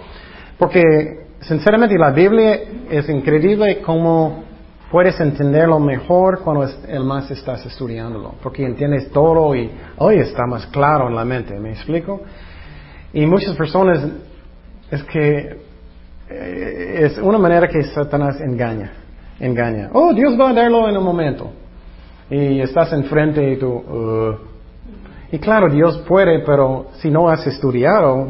Porque, 0.58 1.26
sinceramente, 1.42 1.96
la 1.98 2.10
Biblia 2.10 2.60
es 2.90 3.08
increíble 3.08 3.80
cómo 3.82 4.44
puedes 4.90 5.18
entenderlo 5.20 5.78
mejor 5.78 6.40
cuando 6.42 6.68
el 6.86 7.04
más 7.04 7.30
estás 7.30 7.64
estudiándolo, 7.64 8.34
porque 8.42 8.64
entiendes 8.64 9.10
todo 9.10 9.54
y 9.54 9.70
hoy 9.98 10.16
está 10.18 10.46
más 10.46 10.66
claro 10.66 11.08
en 11.08 11.16
la 11.16 11.24
mente, 11.24 11.58
¿me 11.58 11.70
explico? 11.70 12.20
Y 13.12 13.26
muchas 13.26 13.56
personas 13.56 14.06
es 14.90 15.02
que 15.04 15.60
eh, 16.28 16.98
es 17.00 17.18
una 17.18 17.38
manera 17.38 17.68
que 17.68 17.82
Satanás 17.84 18.40
engaña, 18.40 18.92
engaña. 19.40 19.90
Oh, 19.92 20.12
Dios 20.12 20.38
va 20.38 20.50
a 20.50 20.52
darlo 20.52 20.88
en 20.88 20.96
un 20.96 21.04
momento. 21.04 21.50
Y 22.30 22.60
estás 22.60 22.92
enfrente 22.92 23.52
y 23.52 23.56
tú, 23.56 23.68
"Uh". 23.68 24.36
y 25.30 25.38
claro, 25.38 25.70
Dios 25.70 25.98
puede, 26.06 26.40
pero 26.40 26.86
si 26.94 27.10
no 27.10 27.28
has 27.28 27.46
estudiado, 27.46 28.28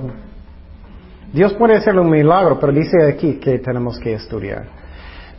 Dios 1.32 1.54
puede 1.54 1.76
hacer 1.76 1.98
un 1.98 2.10
milagro, 2.10 2.58
pero 2.60 2.72
dice 2.72 2.96
aquí 3.08 3.34
que 3.34 3.58
tenemos 3.58 3.98
que 3.98 4.14
estudiar. 4.14 4.66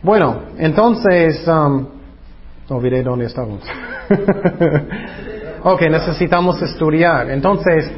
Bueno, 0.02 0.42
entonces, 0.58 1.46
um, 1.46 1.86
olvidé 2.68 3.02
dónde 3.02 3.26
estábamos. 3.26 3.62
ok, 5.62 5.82
necesitamos 5.82 6.60
estudiar. 6.60 7.30
Entonces, 7.30 7.90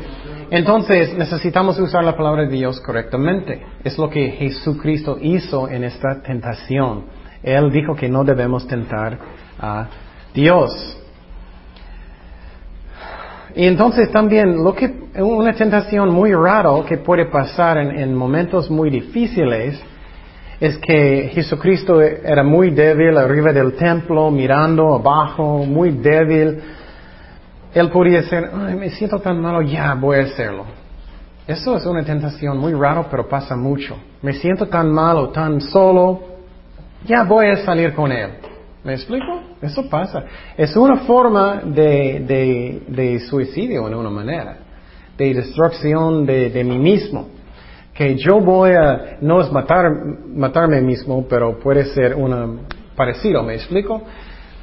entonces 0.51 1.17
necesitamos 1.17 1.79
usar 1.81 2.05
la 2.05 2.17
palabra 2.17 2.43
de 2.43 2.51
Dios 2.51 2.81
correctamente. 2.81 3.65
Es 3.83 3.99
lo 3.99 4.09
que 4.09 4.31
Jesucristo 4.31 5.19
hizo 5.21 5.69
en 5.69 5.85
esta 5.85 6.23
tentación. 6.23 7.07
Él 7.43 7.71
dijo 7.73 7.95
que 7.97 8.09
no 8.09 8.25
debemos 8.25 8.67
tentar 8.67 9.19
a 9.59 9.89
Dios. 10.35 10.99
Y 13.57 13.67
entonces 13.67 14.11
también 14.11 14.63
lo 14.63 14.75
que 14.75 14.95
una 15.19 15.55
tentación 15.55 16.11
muy 16.11 16.35
raro 16.35 16.85
que 16.85 16.99
puede 16.99 17.25
pasar 17.25 17.79
en, 17.79 17.99
en 17.99 18.15
momentos 18.15 18.71
muy 18.71 18.91
difíciles 18.91 19.83
es 20.61 20.77
que 20.77 21.31
Jesucristo 21.33 22.03
era 22.03 22.43
muy 22.43 22.71
débil 22.71 23.17
arriba 23.17 23.55
del 23.55 23.73
templo, 23.73 24.31
mirando 24.31 24.95
abajo, 24.95 25.65
muy 25.65 25.91
débil. 25.91 26.61
Él 27.75 27.91
podía 27.91 28.21
decir, 28.21 28.47
me 28.53 28.91
siento 28.91 29.21
tan 29.21 29.41
malo, 29.41 29.63
ya 29.63 29.95
voy 29.95 30.19
a 30.19 30.23
hacerlo. 30.25 30.65
Eso 31.47 31.77
es 31.77 31.87
una 31.87 32.05
tentación 32.05 32.59
muy 32.59 32.75
raro, 32.75 33.07
pero 33.11 33.27
pasa 33.27 33.57
mucho. 33.57 33.97
Me 34.21 34.35
siento 34.35 34.67
tan 34.67 34.91
malo, 34.91 35.31
tan 35.31 35.63
solo, 35.63 36.21
ya 37.07 37.25
voy 37.25 37.47
a 37.47 37.57
salir 37.65 37.95
con 37.95 38.13
él. 38.13 38.31
¿Me 38.87 38.95
explico? 38.95 39.41
Eso 39.61 39.89
pasa. 39.91 40.25
Es 40.57 40.77
una 40.77 40.99
forma 40.99 41.61
de, 41.65 42.21
de, 42.21 42.83
de 42.87 43.19
suicidio 43.19 43.89
en 43.89 43.95
una 43.95 44.11
manera, 44.11 44.59
de 45.19 45.35
destrucción 45.35 46.25
de, 46.25 46.51
de 46.51 46.63
mí 46.63 46.79
mismo. 46.79 47.27
Que 47.93 48.15
yo 48.17 48.39
voy 48.39 48.71
a, 48.75 49.17
no 49.23 49.41
es 49.41 49.51
matar, 49.51 49.91
matarme 50.29 50.81
mismo, 50.81 51.27
pero 51.29 51.59
puede 51.59 51.87
ser 51.87 52.15
una 52.15 52.47
parecido, 52.95 53.43
¿me 53.43 53.55
explico? 53.55 54.03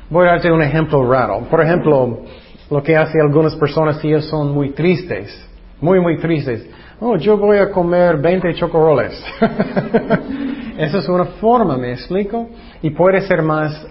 Voy 0.09 0.25
a 0.25 0.31
darte 0.31 0.49
un 0.49 0.61
ejemplo 0.61 1.05
raro. 1.11 1.41
Por 1.49 1.59
ejemplo, 1.59 2.23
lo 2.71 2.81
que 2.81 2.95
hace 2.95 3.19
algunas 3.19 3.57
personas 3.57 3.99
si 3.99 4.07
ellos 4.07 4.29
son 4.29 4.53
muy 4.53 4.69
tristes, 4.69 5.37
muy, 5.81 5.99
muy 5.99 6.17
tristes. 6.17 6.65
Oh, 7.01 7.17
yo 7.17 7.37
voy 7.37 7.57
a 7.57 7.69
comer 7.69 8.21
20 8.21 8.53
chocoroles. 8.55 9.21
Esa 10.77 10.99
es 10.99 11.09
una 11.09 11.25
forma, 11.25 11.75
¿me 11.75 11.91
explico? 11.91 12.47
Y 12.81 12.91
puede 12.91 13.19
ser 13.27 13.41
más, 13.41 13.85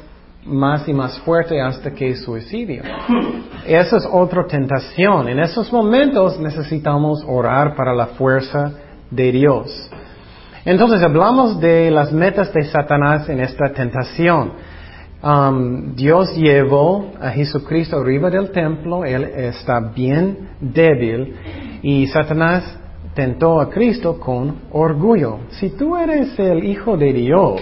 más 0.44 0.88
y 0.88 0.92
más 0.92 1.18
fuerte 1.20 1.60
hasta 1.60 1.92
que 1.92 2.16
suicidio. 2.16 2.82
Esa 3.66 3.96
es 3.96 4.08
otra 4.10 4.46
tentación. 4.46 5.28
En 5.28 5.38
esos 5.38 5.72
momentos 5.72 6.38
necesitamos 6.40 7.24
orar 7.26 7.74
para 7.76 7.94
la 7.94 8.06
fuerza 8.06 8.72
de 9.10 9.32
Dios. 9.32 9.90
Entonces 10.64 11.02
hablamos 11.02 11.60
de 11.60 11.90
las 11.90 12.12
metas 12.12 12.52
de 12.52 12.64
Satanás 12.64 13.28
en 13.28 13.40
esta 13.40 13.72
tentación. 13.72 14.52
Um, 15.22 15.94
Dios 15.94 16.34
llevó 16.36 17.12
a 17.20 17.30
Jesucristo 17.30 18.00
arriba 18.00 18.28
del 18.28 18.50
templo, 18.50 19.04
Él 19.04 19.22
está 19.22 19.78
bien 19.78 20.50
débil 20.60 21.36
y 21.82 22.08
Satanás 22.08 22.76
tentó 23.14 23.60
a 23.60 23.70
Cristo 23.70 24.18
con 24.18 24.62
orgullo. 24.72 25.38
Si 25.50 25.70
tú 25.70 25.96
eres 25.96 26.36
el 26.40 26.64
Hijo 26.64 26.96
de 26.96 27.12
Dios, 27.12 27.60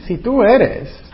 si 0.00 0.18
tú 0.18 0.42
eres, 0.42 1.07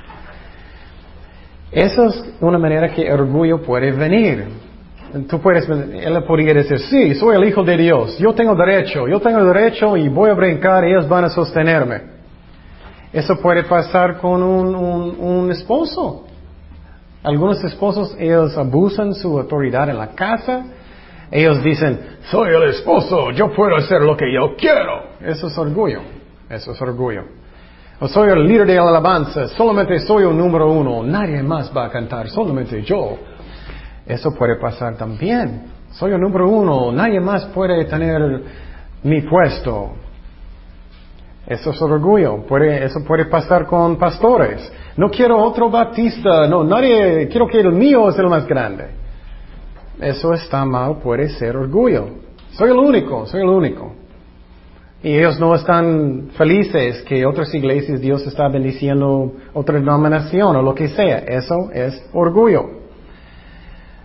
esa 1.74 2.06
es 2.06 2.24
una 2.40 2.58
manera 2.58 2.88
que 2.90 3.12
orgullo 3.12 3.62
puede 3.62 3.90
venir. 3.92 4.44
Tú 5.28 5.40
puedes, 5.40 5.68
él 5.68 6.24
podría 6.26 6.54
decir, 6.54 6.78
sí, 6.78 7.14
soy 7.14 7.36
el 7.36 7.44
Hijo 7.44 7.62
de 7.62 7.76
Dios, 7.76 8.18
yo 8.18 8.32
tengo 8.32 8.54
derecho, 8.54 9.06
yo 9.06 9.20
tengo 9.20 9.44
derecho 9.44 9.96
y 9.96 10.08
voy 10.08 10.30
a 10.30 10.34
brincar 10.34 10.84
y 10.84 10.90
ellos 10.90 11.08
van 11.08 11.24
a 11.24 11.28
sostenerme. 11.30 12.14
Eso 13.12 13.40
puede 13.40 13.62
pasar 13.64 14.18
con 14.18 14.42
un 14.42 15.50
esposo. 15.52 16.24
Algunos 17.22 17.62
esposos, 17.64 18.14
ellos 18.18 18.56
abusan 18.58 19.14
su 19.14 19.38
autoridad 19.38 19.88
en 19.88 19.96
la 19.96 20.08
casa 20.08 20.66
Ellos 21.30 21.64
dicen, 21.64 21.98
soy 22.30 22.54
el 22.54 22.64
esposo, 22.68 23.30
yo 23.32 23.52
puedo 23.52 23.76
hacer 23.76 24.02
lo 24.02 24.16
que 24.16 24.32
yo 24.32 24.54
quiero. 24.56 25.04
Eso 25.20 25.48
es 25.48 25.58
orgullo. 25.58 26.00
Eso 26.48 26.72
es 26.72 26.82
orgullo. 26.82 27.24
Soy 28.08 28.28
el 28.28 28.46
líder 28.46 28.66
de 28.66 28.74
la 28.74 28.88
alabanza, 28.88 29.48
solamente 29.48 29.98
soy 30.00 30.24
el 30.24 30.36
número 30.36 30.70
uno, 30.70 31.02
nadie 31.02 31.42
más 31.42 31.72
va 31.74 31.86
a 31.86 31.90
cantar, 31.90 32.28
solamente 32.28 32.82
yo. 32.82 33.16
Eso 34.06 34.34
puede 34.34 34.56
pasar 34.56 34.96
también. 34.96 35.72
Soy 35.92 36.12
el 36.12 36.20
número 36.20 36.48
uno, 36.48 36.92
nadie 36.92 37.20
más 37.20 37.46
puede 37.46 37.84
tener 37.84 38.42
mi 39.04 39.22
puesto. 39.22 39.92
Eso 41.46 41.70
es 41.70 41.82
orgullo. 41.82 42.42
Puede, 42.46 42.84
eso 42.84 43.04
puede 43.06 43.26
pasar 43.26 43.66
con 43.66 43.96
pastores. 43.96 44.72
No 44.96 45.10
quiero 45.10 45.38
otro 45.38 45.70
batista, 45.70 46.46
no, 46.46 46.64
nadie, 46.64 47.28
quiero 47.28 47.46
que 47.46 47.60
el 47.60 47.72
mío 47.72 48.08
es 48.08 48.18
el 48.18 48.28
más 48.28 48.46
grande. 48.46 48.86
Eso 50.00 50.32
está 50.32 50.64
mal, 50.64 50.98
puede 50.98 51.28
ser 51.28 51.56
orgullo. 51.56 52.08
Soy 52.52 52.70
el 52.70 52.78
único, 52.78 53.26
soy 53.26 53.42
el 53.42 53.48
único. 53.48 54.03
Y 55.04 55.18
ellos 55.18 55.38
no 55.38 55.54
están 55.54 56.30
felices 56.34 57.02
que 57.02 57.26
otras 57.26 57.54
iglesias 57.54 58.00
Dios 58.00 58.26
está 58.26 58.48
bendiciendo 58.48 59.34
otra 59.52 59.78
denominación 59.78 60.56
o 60.56 60.62
lo 60.62 60.74
que 60.74 60.88
sea. 60.88 61.18
Eso 61.18 61.70
es 61.74 62.02
orgullo. 62.14 62.70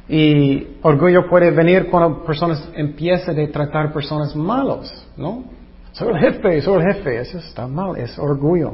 Y 0.10 0.76
orgullo 0.82 1.30
puede 1.30 1.52
venir 1.52 1.88
cuando 1.90 2.22
personas 2.26 2.70
empiezan 2.76 3.40
a 3.40 3.48
tratar 3.48 3.94
personas 3.94 4.36
malos, 4.36 4.92
¿no? 5.16 5.46
Soy 5.94 6.10
el 6.10 6.18
jefe, 6.18 6.62
soy 6.62 6.84
el 6.84 6.94
jefe. 6.94 7.22
Eso 7.22 7.38
está 7.38 7.66
mal, 7.66 7.96
es 7.96 8.20
orgullo. 8.20 8.74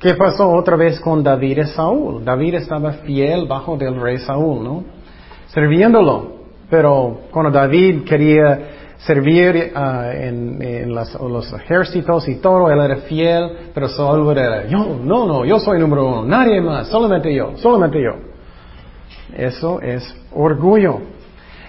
¿Qué 0.00 0.14
pasó 0.14 0.50
otra 0.50 0.76
vez 0.76 0.98
con 1.00 1.22
David 1.22 1.58
y 1.58 1.64
Saúl? 1.66 2.24
David 2.24 2.54
estaba 2.54 2.92
fiel 3.04 3.46
bajo 3.46 3.76
del 3.76 4.00
rey 4.00 4.16
Saúl, 4.16 4.64
¿no? 4.64 4.84
Sirviéndolo. 5.48 6.32
Pero 6.70 7.24
cuando 7.30 7.50
David 7.50 8.04
quería 8.04 8.81
servir 9.06 9.72
uh, 9.74 10.10
en, 10.12 10.62
en 10.62 10.94
las, 10.94 11.14
los 11.14 11.52
ejércitos 11.52 12.28
y 12.28 12.36
todo, 12.36 12.70
él 12.70 12.78
era 12.78 12.96
fiel, 12.98 13.50
pero 13.74 13.88
Saúl 13.88 14.36
era, 14.36 14.66
yo, 14.66 14.98
no, 15.02 15.26
no, 15.26 15.44
yo 15.44 15.58
soy 15.58 15.80
número 15.80 16.06
uno, 16.06 16.24
nadie 16.24 16.60
más, 16.60 16.88
solamente 16.88 17.34
yo, 17.34 17.56
solamente 17.56 18.00
yo. 18.00 18.12
Eso 19.36 19.80
es 19.80 20.14
orgullo. 20.32 21.00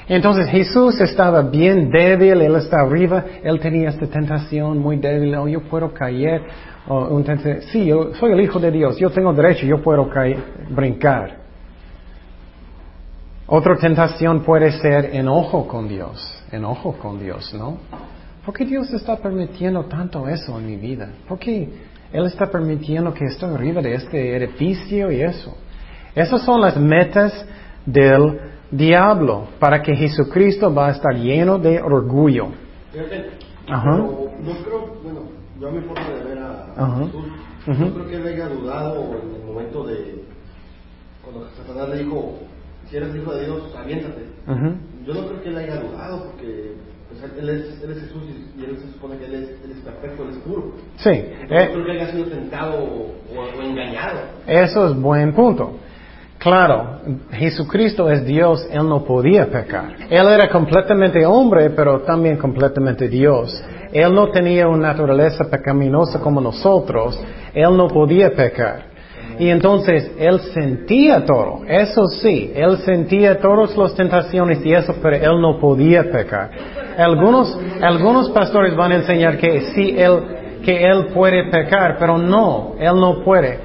Entonces 0.08 0.50
Jesús 0.50 1.00
estaba 1.00 1.42
bien 1.44 1.90
débil, 1.90 2.42
él 2.42 2.56
está 2.56 2.82
arriba, 2.82 3.24
él 3.42 3.60
tenía 3.60 3.90
esta 3.90 4.06
tentación 4.06 4.78
muy 4.78 4.98
débil, 4.98 5.34
oh, 5.36 5.48
yo 5.48 5.62
puedo 5.62 5.94
caer, 5.94 6.42
o 6.88 7.08
un 7.08 7.26
sí, 7.72 7.86
yo 7.86 8.14
soy 8.16 8.34
el 8.34 8.42
Hijo 8.42 8.60
de 8.60 8.70
Dios, 8.70 8.98
yo 8.98 9.10
tengo 9.10 9.34
derecho, 9.34 9.66
yo 9.66 9.82
puedo 9.82 10.10
caer, 10.10 10.38
brincar. 10.70 11.38
Otra 13.48 13.78
tentación 13.78 14.44
puede 14.44 14.72
ser 14.72 15.16
enojo 15.16 15.68
con 15.68 15.88
Dios, 15.88 16.43
enojo 16.54 16.94
con 16.94 17.20
Dios, 17.20 17.54
¿no? 17.54 17.78
¿Por 18.46 18.54
qué 18.54 18.66
Dios 18.66 18.92
está 18.94 19.18
permitiendo 19.18 19.86
tanto 19.86 20.28
eso 20.28 20.60
en 20.60 20.66
mi 20.66 20.76
vida? 20.76 21.10
¿Por 21.28 21.40
qué 21.40 21.70
Él 22.12 22.26
está 22.26 22.48
permitiendo 22.48 23.14
que 23.14 23.26
estoy 23.26 23.54
arriba 23.54 23.82
de 23.82 23.96
este 23.96 24.36
edificio 24.36 25.12
y 25.12 25.22
eso? 25.22 25.56
Esas 26.14 26.44
son 26.44 26.62
las 26.62 26.78
metas 26.78 27.34
del 27.86 28.40
diablo 28.70 29.48
para 29.60 29.82
que 29.82 29.96
Jesucristo 29.96 30.74
va 30.74 30.88
a 30.88 30.92
estar 30.92 31.16
lleno 31.16 31.58
de 31.58 31.82
orgullo. 31.82 32.50
Ajá. 33.68 33.98
no 33.98 34.30
creo, 34.66 34.96
bueno, 35.04 35.22
yo 35.60 35.72
mi 35.72 35.82
forma 35.82 36.10
de 36.10 36.24
ver 36.24 36.40
a 36.40 36.98
Jesús, 36.98 37.80
no 37.80 37.94
creo 37.94 38.08
que 38.08 38.16
él 38.16 38.28
haya 38.28 38.50
dudado 38.50 39.22
en 39.22 39.36
el 39.36 39.44
momento 39.46 39.86
de 39.86 40.24
cuando 41.24 41.50
Satanás 41.52 41.90
le 41.90 42.04
dijo, 42.04 42.40
si 42.90 42.98
eres 42.98 43.16
hijo 43.16 43.34
de 43.34 43.46
Dios, 43.46 43.74
aviéntate. 43.78 44.26
Yo 45.06 45.14
no 45.14 45.28
creo 45.28 45.42
que 45.42 45.50
él 45.50 45.58
haya 45.58 45.76
dudado 45.76 46.26
porque 46.26 46.76
pues, 47.10 47.24
él, 47.38 47.50
es, 47.50 47.84
él, 47.84 47.92
es, 47.92 48.02
Jesús 48.02 48.24
y, 48.58 48.64
él 48.64 48.78
se 48.78 48.92
supone 48.94 49.18
que 49.18 49.26
él 49.26 49.34
es, 49.36 49.50
él 49.64 49.72
es 49.72 49.78
perfecto, 49.80 50.24
él 50.24 50.30
es 50.30 50.38
puro. 50.38 50.74
Sí. 50.98 51.26
No 51.50 51.60
eh, 51.60 51.70
creo 51.72 51.86
que 51.86 51.92
haya 51.92 52.12
sido 52.12 52.26
tentado 52.26 52.84
o, 52.84 53.12
o 53.36 53.62
engañado. 53.62 54.20
Eso 54.48 54.88
es 54.88 54.96
buen 54.96 55.34
punto. 55.34 55.78
Claro, 56.44 57.00
Jesucristo 57.32 58.10
es 58.10 58.26
Dios, 58.26 58.68
Él 58.70 58.88
no 58.90 59.06
podía 59.06 59.46
pecar. 59.50 59.96
Él 60.10 60.28
era 60.28 60.50
completamente 60.50 61.26
hombre, 61.26 61.70
pero 61.70 62.02
también 62.02 62.36
completamente 62.36 63.08
Dios. 63.08 63.64
Él 63.94 64.14
no 64.14 64.28
tenía 64.30 64.68
una 64.68 64.90
naturaleza 64.90 65.46
pecaminosa 65.50 66.20
como 66.20 66.42
nosotros, 66.42 67.18
Él 67.54 67.78
no 67.78 67.88
podía 67.88 68.32
pecar. 68.32 68.93
Y 69.40 69.50
entonces 69.50 70.12
Él 70.18 70.40
sentía 70.54 71.26
todo, 71.26 71.62
eso 71.68 72.08
sí, 72.08 72.52
Él 72.56 72.78
sentía 72.80 73.40
todas 73.40 73.76
las 73.76 73.96
tentaciones 73.96 74.64
y 74.66 74.74
eso, 74.74 74.96
pero 75.02 75.16
Él 75.16 75.42
no 75.42 75.60
podía 75.60 76.04
pecar. 76.04 76.52
Algunos, 76.98 77.58
algunos 77.82 78.30
pastores 78.30 78.76
van 78.76 78.92
a 78.92 78.96
enseñar 78.98 79.38
que 79.38 79.62
sí, 79.74 79.96
Él, 79.98 80.62
que 80.64 80.86
Él 80.86 81.08
puede 81.14 81.50
pecar, 81.50 81.98
pero 82.00 82.18
no, 82.18 82.76
Él 82.80 82.96
no 82.96 83.24
puede. 83.24 83.60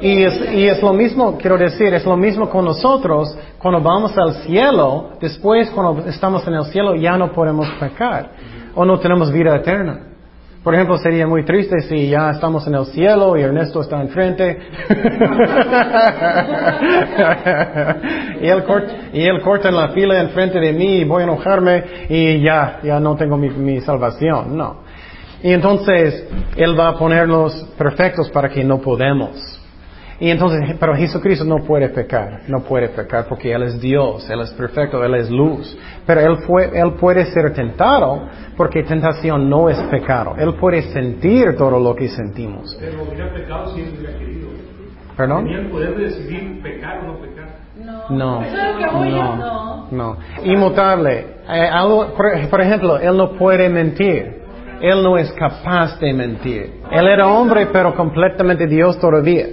Y 0.00 0.24
es, 0.24 0.52
y 0.52 0.66
es 0.66 0.82
lo 0.82 0.92
mismo, 0.92 1.38
quiero 1.38 1.56
decir, 1.56 1.94
es 1.94 2.04
lo 2.04 2.16
mismo 2.16 2.50
con 2.50 2.64
nosotros, 2.64 3.36
cuando 3.58 3.80
vamos 3.80 4.16
al 4.18 4.34
cielo, 4.42 5.10
después 5.20 5.70
cuando 5.70 6.06
estamos 6.08 6.46
en 6.46 6.54
el 6.54 6.64
cielo 6.64 6.94
ya 6.96 7.16
no 7.16 7.32
podemos 7.32 7.68
pecar, 7.80 8.30
o 8.74 8.84
no 8.84 8.98
tenemos 8.98 9.32
vida 9.32 9.56
eterna. 9.56 10.13
Por 10.64 10.74
ejemplo, 10.74 10.96
sería 10.96 11.26
muy 11.26 11.44
triste 11.44 11.78
si 11.82 12.08
ya 12.08 12.30
estamos 12.30 12.66
en 12.66 12.74
el 12.74 12.86
cielo 12.86 13.36
y 13.36 13.42
Ernesto 13.42 13.82
está 13.82 14.00
enfrente. 14.00 14.58
y, 18.40 18.48
él 18.48 18.64
corta, 19.42 19.68
en 19.68 19.76
la 19.76 19.88
fila 19.88 20.22
enfrente 20.22 20.58
de 20.58 20.72
mí 20.72 21.00
y 21.00 21.04
voy 21.04 21.20
a 21.20 21.24
enojarme 21.24 21.84
y 22.08 22.40
ya, 22.40 22.80
ya 22.82 22.98
no 22.98 23.14
tengo 23.14 23.36
mi, 23.36 23.50
mi 23.50 23.82
salvación. 23.82 24.56
No. 24.56 24.84
Y 25.42 25.52
entonces 25.52 26.26
Él 26.56 26.74
va 26.78 26.88
a 26.88 26.98
ponernos 26.98 27.52
perfectos 27.76 28.30
para 28.30 28.48
que 28.48 28.64
no 28.64 28.78
podemos. 28.78 29.60
Y 30.18 30.30
entonces, 30.30 30.76
pero 30.80 30.96
Jesucristo 30.96 31.44
no 31.44 31.58
puede 31.64 31.90
pecar, 31.90 32.44
no 32.48 32.60
puede 32.60 32.88
pecar 32.88 33.26
porque 33.28 33.52
Él 33.52 33.64
es 33.64 33.78
Dios, 33.78 34.30
Él 34.30 34.40
es 34.40 34.50
perfecto, 34.52 35.04
Él 35.04 35.14
es 35.16 35.28
luz. 35.28 35.76
Pero 36.06 36.20
Él, 36.20 36.36
fue, 36.46 36.70
él 36.78 36.92
puede 37.00 37.24
ser 37.26 37.52
tentado 37.54 38.28
porque 38.56 38.82
tentación 38.82 39.48
no 39.48 39.68
es 39.68 39.78
pecado. 39.90 40.34
Él 40.38 40.54
puede 40.54 40.82
sentir 40.92 41.56
todo 41.56 41.80
lo 41.80 41.94
que 41.94 42.08
sentimos. 42.08 42.76
Pero 42.78 43.04
hubiera 43.04 43.32
pecado 43.32 43.74
si 43.74 43.80
Él 43.80 43.94
hubiera 43.96 44.18
querido. 44.18 44.48
¿Perdón? 45.16 45.44
¿Tenía 45.44 45.60
el 45.60 45.70
poder 45.70 45.96
de 45.96 46.04
decidir 46.04 46.62
pecar 46.62 46.98
o 47.00 47.06
no 47.06 47.18
pecar? 47.18 47.48
No. 47.78 48.10
No. 48.10 48.40
No. 49.36 49.88
no. 49.90 50.16
Inmutable. 50.42 51.26
Eh, 51.48 51.68
algo, 51.72 52.14
por, 52.14 52.48
por 52.48 52.60
ejemplo, 52.60 52.98
Él 52.98 53.16
no 53.16 53.32
puede 53.32 53.68
mentir. 53.68 54.42
Él 54.80 55.02
no 55.02 55.16
es 55.16 55.32
capaz 55.32 55.98
de 55.98 56.12
mentir. 56.12 56.82
Él 56.90 57.08
era 57.08 57.26
hombre, 57.28 57.68
pero 57.72 57.94
completamente 57.94 58.66
Dios 58.66 58.98
todavía. 58.98 59.46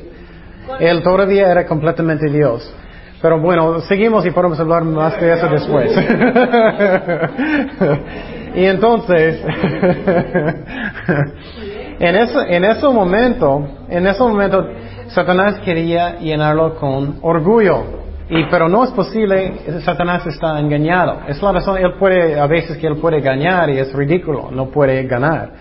Él 0.79 1.03
todavía 1.03 1.51
era 1.51 1.65
completamente 1.65 2.29
Dios. 2.29 2.73
Pero 3.21 3.39
bueno, 3.39 3.81
seguimos 3.81 4.25
y 4.25 4.31
podemos 4.31 4.59
hablar 4.59 4.83
más 4.83 5.21
de 5.21 5.33
eso 5.33 5.47
después. 5.47 5.95
y 8.55 8.65
entonces, 8.65 9.45
en 11.99 12.15
ese, 12.15 12.55
en 12.55 12.65
ese 12.65 12.87
momento, 12.87 13.67
en 13.89 14.07
ese 14.07 14.23
momento, 14.23 14.67
Satanás 15.09 15.59
quería 15.59 16.17
llenarlo 16.17 16.73
con 16.75 17.19
orgullo. 17.21 18.01
Y, 18.27 18.45
pero 18.45 18.67
no 18.69 18.85
es 18.85 18.91
posible, 18.91 19.81
Satanás 19.83 20.25
está 20.25 20.59
engañado. 20.59 21.19
Es 21.27 21.39
la 21.43 21.51
razón, 21.51 21.77
él 21.77 21.93
puede, 21.99 22.39
a 22.39 22.47
veces 22.47 22.77
que 22.77 22.87
él 22.87 22.97
puede 22.97 23.19
ganar 23.19 23.69
y 23.69 23.77
es 23.77 23.93
ridículo, 23.93 24.49
no 24.49 24.67
puede 24.67 25.03
ganar. 25.03 25.51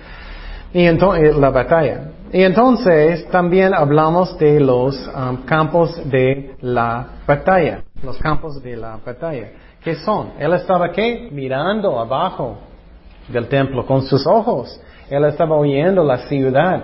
Y 0.72 0.86
entonces, 0.86 1.36
la 1.36 1.50
batalla. 1.50 2.12
Y 2.32 2.44
entonces 2.44 3.28
también 3.30 3.74
hablamos 3.74 4.38
de 4.38 4.60
los 4.60 4.96
um, 5.08 5.38
campos 5.38 6.00
de 6.08 6.54
la 6.60 7.19
batalla, 7.30 7.84
los 8.02 8.18
campos 8.18 8.60
de 8.62 8.76
la 8.76 8.98
batalla. 9.04 9.48
¿Qué 9.82 9.94
son? 9.94 10.32
Él 10.38 10.52
estaba 10.54 10.90
qué? 10.90 11.28
Mirando 11.30 11.98
abajo 11.98 12.58
del 13.28 13.46
templo 13.46 13.86
con 13.86 14.02
sus 14.02 14.26
ojos. 14.26 14.80
Él 15.08 15.24
estaba 15.24 15.56
oyendo 15.56 16.02
la 16.04 16.18
ciudad. 16.28 16.82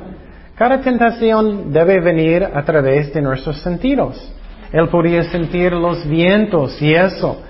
Cada 0.55 0.81
tentación 0.81 1.73
debe 1.73 2.01
venir 2.01 2.45
a 2.45 2.63
través 2.63 3.13
de 3.13 3.21
nuestros 3.21 3.61
sentidos. 3.61 4.15
Él 4.73 4.89
podía 4.89 5.25
sentir 5.25 5.73
los 5.73 6.07
vientos 6.09 6.81
y 6.81 6.95
eso. 6.95 7.43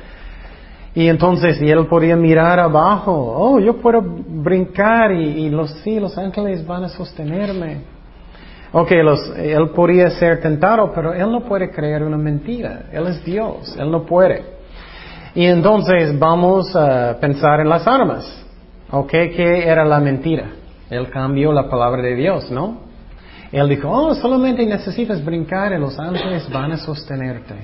Y 0.95 1.09
entonces 1.09 1.61
y 1.61 1.71
él 1.71 1.87
podía 1.87 2.17
mirar 2.17 2.59
abajo, 2.59 3.13
oh, 3.13 3.61
yo 3.61 3.77
puedo 3.77 4.01
brincar 4.03 5.13
y, 5.13 5.51
los, 5.51 5.71
sí, 5.83 6.01
los 6.01 6.17
ángeles 6.17 6.67
van 6.67 6.85
a 6.85 6.89
sostenerme. 6.89 7.96
Ok, 8.79 8.91
los, 9.03 9.33
él 9.39 9.71
podría 9.71 10.11
ser 10.11 10.43
tentado, 10.43 10.93
pero 10.95 11.15
él 11.15 11.33
no 11.33 11.41
puede 11.41 11.71
creer 11.71 12.03
una 12.03 12.19
mentira. 12.19 12.83
Él 12.93 13.07
es 13.07 13.25
Dios, 13.25 13.75
él 13.79 13.91
no 13.91 14.05
puede. 14.05 14.45
Y 15.35 15.47
entonces 15.47 16.19
vamos 16.19 16.77
a 16.77 17.17
pensar 17.19 17.61
en 17.61 17.71
las 17.71 17.87
armas. 17.87 18.45
Ok, 18.91 19.09
¿qué 19.09 19.67
era 19.67 19.83
la 19.83 19.99
mentira? 19.99 20.51
Él 20.91 21.09
cambió 21.09 21.55
la 21.55 21.71
palabra 21.71 22.03
de 22.03 22.17
Dios, 22.17 22.51
¿no? 22.51 22.81
Él 23.51 23.67
dijo, 23.71 23.91
oh, 23.91 24.15
solamente 24.15 24.67
necesitas 24.67 25.25
brincar 25.25 25.73
y 25.73 25.79
los 25.79 25.99
ángeles 25.99 26.47
van 26.53 26.73
a 26.73 26.77
sostenerte. 26.77 27.55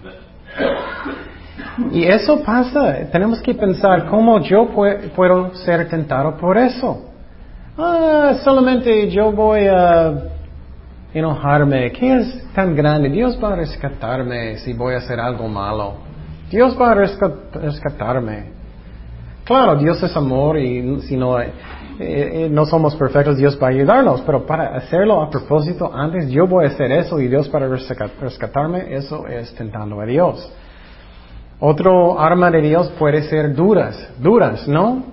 Y 1.90 2.04
eso 2.04 2.42
pasa. 2.42 3.10
Tenemos 3.12 3.42
que 3.42 3.52
pensar 3.52 4.06
cómo 4.06 4.40
yo 4.40 4.66
puedo 5.14 5.54
ser 5.56 5.90
tentado 5.90 6.38
por 6.38 6.56
eso. 6.56 7.02
Ah, 7.76 8.32
solamente 8.42 9.10
yo 9.10 9.30
voy 9.30 9.66
a 9.66 10.32
enojarme. 11.14 11.92
¿Qué 11.92 12.18
es 12.20 12.52
tan 12.54 12.74
grande? 12.74 13.08
Dios 13.10 13.38
va 13.42 13.52
a 13.52 13.56
rescatarme 13.56 14.58
si 14.58 14.72
voy 14.72 14.94
a 14.94 14.98
hacer 14.98 15.20
algo 15.20 15.48
malo. 15.48 15.94
Dios 16.50 16.76
va 16.80 16.92
a 16.92 16.94
rescatarme. 16.94 18.52
Claro, 19.44 19.76
Dios 19.76 20.02
es 20.02 20.16
amor 20.16 20.58
y 20.58 21.00
si 21.02 21.16
no, 21.16 21.40
eh, 21.40 21.52
eh, 21.98 22.48
no 22.50 22.64
somos 22.64 22.94
perfectos, 22.94 23.36
Dios 23.36 23.58
va 23.60 23.68
a 23.68 23.70
ayudarnos, 23.70 24.20
pero 24.22 24.46
para 24.46 24.76
hacerlo 24.76 25.20
a 25.20 25.30
propósito 25.30 25.90
antes, 25.92 26.30
yo 26.30 26.46
voy 26.46 26.64
a 26.64 26.68
hacer 26.68 26.92
eso 26.92 27.18
y 27.20 27.28
Dios 27.28 27.48
para 27.48 27.68
rescatarme, 27.68 28.94
eso 28.94 29.26
es 29.26 29.52
tentando 29.54 30.00
a 30.00 30.06
Dios. 30.06 30.52
Otro 31.58 32.20
arma 32.20 32.50
de 32.50 32.60
Dios 32.60 32.92
puede 32.98 33.22
ser 33.22 33.54
duras, 33.54 34.10
duras, 34.18 34.66
¿no? 34.68 35.04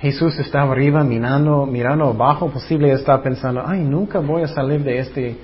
Jesús 0.00 0.38
estaba 0.38 0.72
arriba 0.72 1.02
mirando, 1.02 1.66
mirando 1.66 2.06
abajo, 2.06 2.48
posible 2.50 2.92
está 2.92 3.20
pensando, 3.20 3.62
ay, 3.66 3.80
nunca 3.80 4.20
voy 4.20 4.42
a 4.42 4.48
salir 4.48 4.82
de 4.84 4.98
este, 5.00 5.36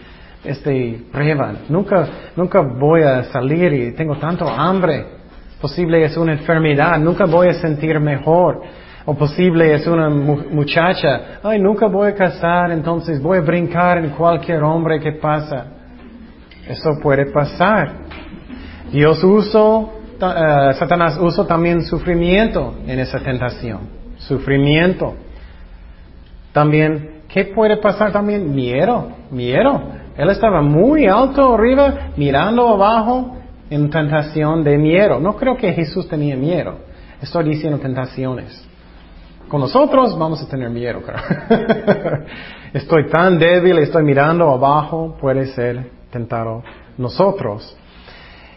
este 0.45 1.03
prueba, 1.11 1.55
nunca, 1.69 2.07
nunca 2.37 2.61
voy 2.61 3.03
a 3.03 3.25
salir 3.25 3.73
y 3.73 3.93
tengo 3.93 4.17
tanto 4.17 4.49
hambre. 4.49 5.07
Posible 5.61 6.05
es 6.05 6.17
una 6.17 6.33
enfermedad, 6.33 6.99
nunca 7.01 7.25
voy 7.25 7.49
a 7.49 7.55
sentir 7.55 7.99
mejor. 7.99 8.62
O 9.07 9.14
posible 9.14 9.75
es 9.75 9.87
una 9.87 10.09
muchacha, 10.09 11.40
ay, 11.43 11.61
nunca 11.61 11.87
voy 11.88 12.09
a 12.09 12.14
casar, 12.14 12.71
entonces 12.71 13.21
voy 13.21 13.38
a 13.38 13.40
brincar 13.40 13.99
en 13.99 14.11
cualquier 14.11 14.62
hombre 14.62 15.01
que 15.01 15.12
pasa. 15.12 15.67
Eso 16.67 16.90
puede 17.03 17.27
pasar. 17.27 17.93
Dios 18.90 19.23
usó, 19.23 19.93
eh, 20.21 20.75
Satanás 20.79 21.19
usó 21.21 21.45
también 21.45 21.83
sufrimiento 21.83 22.77
en 22.87 23.01
esa 23.01 23.19
tentación 23.19 24.04
sufrimiento. 24.27 25.15
También, 26.53 27.23
¿qué 27.29 27.47
puede 27.47 27.77
pasar 27.79 28.13
también? 28.13 28.55
Miedo, 28.55 29.09
miedo. 29.31 29.83
Él 30.17 30.31
estaba 30.31 30.63
muy 30.63 31.07
alto 31.07 31.55
arriba, 31.55 32.13
mirando 32.17 32.69
abajo, 32.69 33.37
en 33.71 33.91
tentación 33.91 34.63
de 34.63 34.79
miedo. 34.79 35.19
No 35.19 35.37
creo 35.37 35.57
que 35.57 35.73
Jesús 35.73 36.09
tenía 36.09 36.37
miedo. 36.37 36.79
Estoy 37.21 37.45
diciendo 37.45 37.79
tentaciones. 37.79 38.65
Con 39.49 39.61
nosotros 39.61 40.19
vamos 40.19 40.43
a 40.43 40.49
tener 40.49 40.71
miedo, 40.71 41.03
estoy 42.73 43.09
tan 43.09 43.39
débil, 43.39 43.79
estoy 43.79 44.03
mirando 44.03 44.51
abajo, 44.51 45.17
puede 45.21 45.47
ser 45.49 45.91
tentado 46.11 46.63
nosotros. 46.97 47.77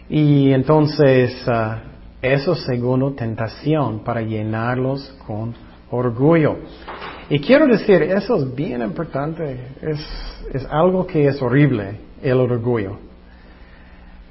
Y 0.08 0.50
entonces, 0.52 1.46
ah, 1.46 1.82
eso 2.20 2.54
segundo 2.54 3.12
tentación 3.12 4.00
para 4.00 4.22
llenarlos 4.22 5.14
con 5.26 5.54
orgullo. 5.90 6.56
Y 7.30 7.40
quiero 7.40 7.66
decir, 7.66 8.02
eso 8.02 8.36
es 8.36 8.54
bien 8.54 8.82
importante, 8.82 9.58
es, 9.82 10.66
algo 10.70 11.06
que 11.06 11.26
es 11.26 11.40
horrible, 11.42 12.00
el 12.22 12.38
orgullo. 12.38 12.98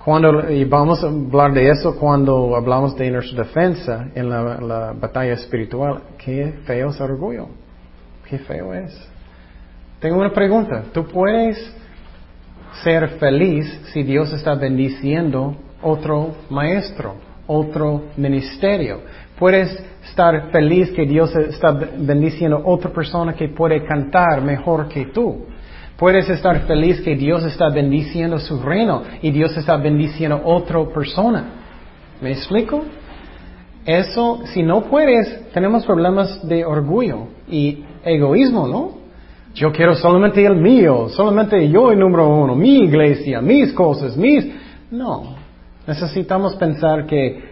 Cuando, 0.03 0.49
y 0.49 0.63
vamos 0.63 1.03
a 1.03 1.07
hablar 1.07 1.53
de 1.53 1.69
eso 1.69 1.95
cuando 1.97 2.55
hablamos 2.55 2.95
de 2.95 3.11
nuestra 3.11 3.43
defensa 3.43 4.07
en 4.15 4.29
la, 4.29 4.57
la 4.61 4.93
batalla 4.93 5.33
espiritual. 5.33 6.01
Qué 6.17 6.53
feo 6.65 6.89
es 6.89 7.01
orgullo. 7.01 7.49
Qué 8.27 8.39
feo 8.39 8.73
es. 8.73 8.97
Tengo 9.99 10.17
una 10.17 10.31
pregunta. 10.31 10.85
¿Tú 10.93 11.05
puedes 11.05 11.57
ser 12.83 13.09
feliz 13.19 13.65
si 13.91 14.03
Dios 14.03 14.31
está 14.31 14.55
bendiciendo 14.55 15.57
otro 15.81 16.35
maestro? 16.49 17.26
Otro 17.47 18.03
ministerio. 18.17 19.01
Puedes 19.37 19.83
estar 20.03 20.51
feliz 20.51 20.91
que 20.91 21.05
Dios 21.05 21.35
está 21.35 21.71
bendiciendo 21.71 22.57
a 22.57 22.69
otra 22.69 22.91
persona 22.91 23.33
que 23.33 23.49
puede 23.49 23.83
cantar 23.85 24.41
mejor 24.41 24.87
que 24.87 25.05
tú. 25.05 25.45
Puedes 25.97 26.29
estar 26.29 26.59
feliz 26.67 27.01
que 27.01 27.15
Dios 27.15 27.43
está 27.43 27.69
bendiciendo 27.69 28.37
su 28.39 28.61
reino 28.61 29.03
y 29.21 29.31
Dios 29.31 29.55
está 29.57 29.77
bendiciendo 29.77 30.37
a 30.37 30.47
otra 30.47 30.83
persona. 30.85 31.45
¿Me 32.21 32.31
explico? 32.31 32.83
Eso, 33.85 34.41
si 34.53 34.63
no 34.63 34.81
puedes, 34.81 35.51
tenemos 35.53 35.85
problemas 35.85 36.45
de 36.47 36.65
orgullo 36.65 37.27
y 37.49 37.83
egoísmo, 38.03 38.67
¿no? 38.67 38.97
Yo 39.55 39.71
quiero 39.71 39.95
solamente 39.95 40.45
el 40.45 40.57
mío, 40.57 41.09
solamente 41.09 41.67
yo 41.69 41.91
el 41.91 41.99
número 41.99 42.27
uno, 42.27 42.53
mi 42.53 42.83
iglesia, 42.83 43.41
mis 43.41 43.73
cosas, 43.73 44.15
mis... 44.17 44.45
No, 44.91 45.36
Necesitamos 45.87 46.55
pensar 46.57 47.05
que 47.05 47.43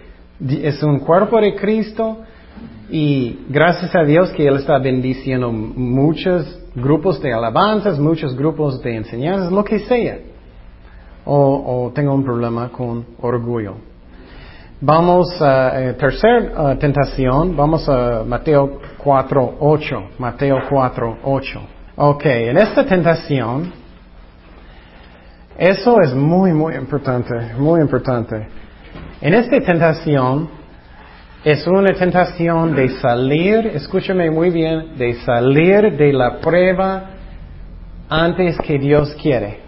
es 0.61 0.83
un 0.83 0.99
cuerpo 0.99 1.39
de 1.39 1.55
Cristo 1.55 2.17
y 2.89 3.39
gracias 3.47 3.95
a 3.95 4.03
Dios 4.03 4.29
que 4.31 4.45
Él 4.45 4.57
está 4.57 4.77
bendiciendo 4.77 5.51
muchos 5.51 6.59
grupos 6.75 7.21
de 7.21 7.33
alabanzas, 7.33 7.97
muchos 7.97 8.35
grupos 8.35 8.81
de 8.81 8.97
enseñanzas, 8.97 9.51
lo 9.53 9.63
que 9.63 9.79
sea. 9.79 10.17
O, 11.23 11.91
tengo 11.95 12.13
un 12.13 12.23
problema 12.23 12.69
con 12.69 13.05
orgullo. 13.21 13.75
Vamos 14.81 15.41
a 15.41 15.81
eh, 15.81 15.93
tercera 15.93 16.77
tentación, 16.77 17.55
vamos 17.55 17.87
a 17.87 18.23
Mateo 18.27 18.79
4.8. 19.03 20.19
Mateo 20.19 20.57
4.8. 20.69 21.59
Ok, 21.95 22.25
en 22.25 22.57
esta 22.57 22.85
tentación 22.85 23.84
eso 25.57 26.01
es 26.01 26.13
muy, 26.13 26.51
muy 26.51 26.75
importante, 26.75 27.53
muy 27.57 27.79
importante. 27.79 28.47
En 29.21 29.33
esta 29.33 29.59
tentación 29.61 30.49
es 31.45 31.65
una 31.67 31.93
tentación 31.93 32.75
de 32.75 32.89
salir, 32.99 33.67
escúchame 33.67 34.29
muy 34.31 34.49
bien, 34.49 34.97
de 34.97 35.13
salir 35.21 35.95
de 35.95 36.11
la 36.11 36.39
prueba 36.39 37.11
antes 38.09 38.57
que 38.57 38.77
Dios 38.77 39.15
quiere. 39.21 39.59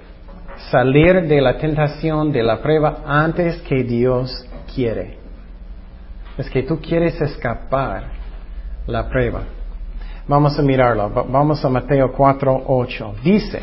Salir 0.72 1.28
de 1.28 1.40
la 1.40 1.58
tentación, 1.58 2.32
de 2.32 2.44
la 2.44 2.62
prueba 2.62 3.04
antes 3.06 3.62
que 3.62 3.84
Dios 3.84 4.46
quiere. 4.74 5.18
Es 6.38 6.50
que 6.50 6.64
tú 6.64 6.82
quieres 6.82 7.22
escapar 7.22 8.04
la 8.88 9.08
prueba. 9.08 9.44
Vamos 10.28 10.60
a 10.60 10.62
mirarlo. 10.62 11.10
Vamos 11.30 11.64
a 11.64 11.70
Mateo 11.70 12.12
4, 12.12 12.64
8. 12.68 13.16
Dice, 13.24 13.62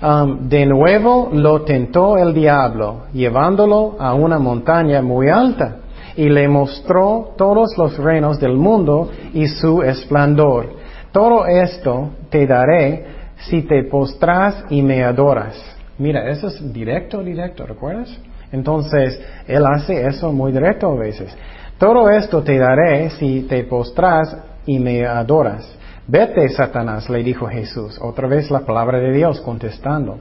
Um, 0.00 0.48
de 0.48 0.64
nuevo 0.64 1.28
lo 1.32 1.62
tentó 1.62 2.18
el 2.18 2.32
diablo, 2.32 3.06
llevándolo 3.12 3.96
a 3.98 4.14
una 4.14 4.38
montaña 4.38 5.02
muy 5.02 5.28
alta, 5.28 5.78
y 6.16 6.28
le 6.28 6.46
mostró 6.46 7.34
todos 7.36 7.76
los 7.76 7.98
reinos 7.98 8.38
del 8.38 8.56
mundo 8.56 9.10
y 9.34 9.48
su 9.48 9.82
esplendor. 9.82 10.70
Todo 11.10 11.46
esto 11.46 12.10
te 12.30 12.46
daré 12.46 13.06
si 13.38 13.62
te 13.62 13.84
postras 13.84 14.64
y 14.70 14.82
me 14.82 15.02
adoras. 15.02 15.56
Mira, 15.98 16.30
eso 16.30 16.46
es 16.46 16.72
directo, 16.72 17.20
directo, 17.22 17.66
¿recuerdas? 17.66 18.16
Entonces, 18.52 19.20
Él 19.48 19.64
hace 19.66 20.06
eso 20.06 20.32
muy 20.32 20.52
directo 20.52 20.92
a 20.92 20.94
veces. 20.94 21.36
Todo 21.76 22.08
esto 22.08 22.42
te 22.42 22.56
daré 22.56 23.10
si 23.10 23.42
te 23.42 23.64
postras 23.64 24.36
y 24.64 24.78
me 24.78 25.04
adoras. 25.06 25.77
Vete, 26.10 26.48
Satanás, 26.48 27.10
le 27.10 27.22
dijo 27.22 27.46
Jesús, 27.48 28.00
otra 28.00 28.26
vez 28.26 28.50
la 28.50 28.60
palabra 28.60 28.98
de 28.98 29.12
Dios 29.12 29.42
contestando. 29.42 30.18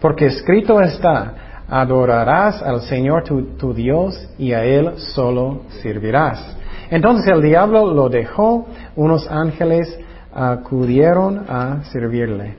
Porque 0.00 0.26
escrito 0.26 0.80
está, 0.80 1.64
adorarás 1.68 2.62
al 2.62 2.82
Señor 2.82 3.24
tu, 3.24 3.74
Dios 3.74 4.14
y 4.38 4.52
a 4.52 4.64
Él 4.64 4.92
solo 4.96 5.62
servirás. 5.82 6.56
Entonces 6.88 7.26
el 7.34 7.42
diablo 7.42 7.92
lo 7.92 8.08
dejó, 8.08 8.68
unos 8.94 9.28
ángeles 9.28 9.98
acudieron 10.32 11.44
a 11.48 11.82
servirle. 11.90 12.54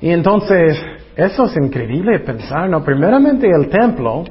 Y 0.00 0.08
entonces, 0.12 0.82
eso 1.16 1.44
es 1.44 1.56
increíble 1.58 2.18
pensar, 2.20 2.66
¿no? 2.70 2.82
Primeramente 2.82 3.46
el 3.46 3.68
templo, 3.68 4.24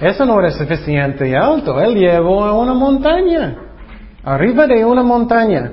eso 0.00 0.24
no 0.24 0.38
era 0.38 0.52
suficiente 0.52 1.36
alto, 1.36 1.80
él 1.80 1.96
llevó 1.96 2.44
a 2.44 2.56
una 2.56 2.72
montaña, 2.72 3.56
arriba 4.22 4.68
de 4.68 4.84
una 4.84 5.02
montaña. 5.02 5.72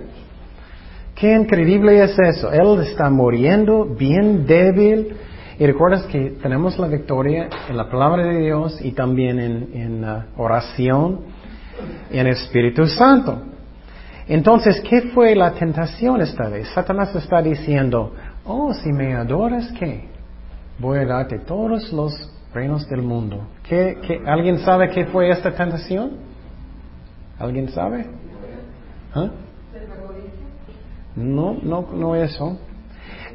Qué 1.20 1.36
increíble 1.36 2.02
es 2.02 2.18
eso. 2.18 2.50
Él 2.50 2.82
está 2.82 3.10
muriendo 3.10 3.86
bien 3.86 4.46
débil. 4.46 5.18
Y 5.60 5.66
recuerdas 5.66 6.04
que 6.04 6.38
tenemos 6.42 6.80
la 6.80 6.88
victoria 6.88 7.50
en 7.68 7.76
la 7.76 7.90
palabra 7.90 8.24
de 8.24 8.40
Dios 8.40 8.80
y 8.82 8.94
también 8.94 9.38
en, 9.38 10.06
uh, 10.06 10.24
oración 10.38 11.26
y 12.10 12.18
en 12.18 12.28
Espíritu 12.28 12.88
Santo. 12.88 13.42
Entonces, 14.30 14.80
¿qué 14.90 15.10
fue 15.14 15.36
la 15.36 15.52
tentación 15.52 16.22
esta 16.22 16.48
vez? 16.48 16.70
Satanás 16.70 17.14
está 17.14 17.42
diciendo, 17.42 18.14
oh, 18.46 18.74
si 18.74 18.94
me 18.94 19.14
adoras, 19.14 19.70
¿qué? 19.78 20.08
Voy 20.78 21.00
a 21.00 21.06
darte 21.06 21.40
todos 21.40 21.92
los 21.92 22.14
reinos 22.54 22.88
del 22.88 23.02
mundo. 23.02 23.46
¿Qué, 23.68 24.22
alguien 24.26 24.60
sabe 24.60 24.90
qué 24.92 25.08
fue 25.08 25.30
esta 25.30 25.52
tentación? 25.52 26.12
¿Alguien 27.38 27.68
sabe? 27.70 28.06
¿Ah? 29.14 29.30
No, 31.20 31.58
no, 31.62 31.88
no 31.94 32.16
eso. 32.16 32.58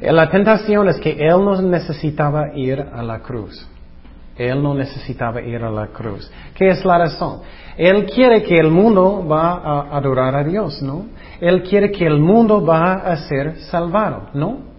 La 0.01 0.29
tentación 0.29 0.89
es 0.89 0.99
que 0.99 1.11
Él 1.11 1.43
no 1.43 1.61
necesitaba 1.61 2.53
ir 2.55 2.81
a 2.81 3.01
la 3.01 3.19
cruz. 3.19 3.67
Él 4.37 4.61
no 4.61 4.73
necesitaba 4.73 5.41
ir 5.41 5.63
a 5.63 5.71
la 5.71 5.87
cruz. 5.87 6.29
¿Qué 6.53 6.67
es 6.67 6.83
la 6.83 6.97
razón? 6.97 7.39
Él 7.77 8.05
quiere 8.05 8.43
que 8.43 8.59
el 8.59 8.69
mundo 8.69 9.25
va 9.25 9.53
a 9.53 9.97
adorar 9.97 10.35
a 10.35 10.43
Dios, 10.43 10.81
¿no? 10.81 11.05
Él 11.39 11.63
quiere 11.63 11.91
que 11.91 12.05
el 12.05 12.19
mundo 12.19 12.65
va 12.65 12.93
a 12.95 13.15
ser 13.15 13.57
salvado, 13.71 14.29
¿no? 14.33 14.75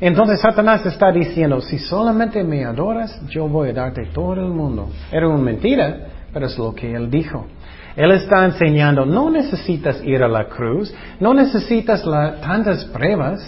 Entonces 0.00 0.40
Satanás 0.40 0.84
está 0.86 1.10
diciendo, 1.10 1.60
si 1.60 1.78
solamente 1.78 2.44
me 2.44 2.64
adoras, 2.64 3.20
yo 3.28 3.48
voy 3.48 3.70
a 3.70 3.72
darte 3.72 4.06
todo 4.12 4.34
el 4.34 4.48
mundo. 4.48 4.90
Era 5.10 5.26
una 5.26 5.42
mentira, 5.42 6.06
pero 6.32 6.46
es 6.46 6.56
lo 6.56 6.74
que 6.74 6.94
él 6.94 7.10
dijo. 7.10 7.46
Él 7.98 8.12
está 8.12 8.44
enseñando, 8.44 9.04
no 9.04 9.28
necesitas 9.28 10.00
ir 10.04 10.22
a 10.22 10.28
la 10.28 10.44
cruz, 10.44 10.94
no 11.18 11.34
necesitas 11.34 12.04
tantas 12.40 12.84
pruebas, 12.84 13.40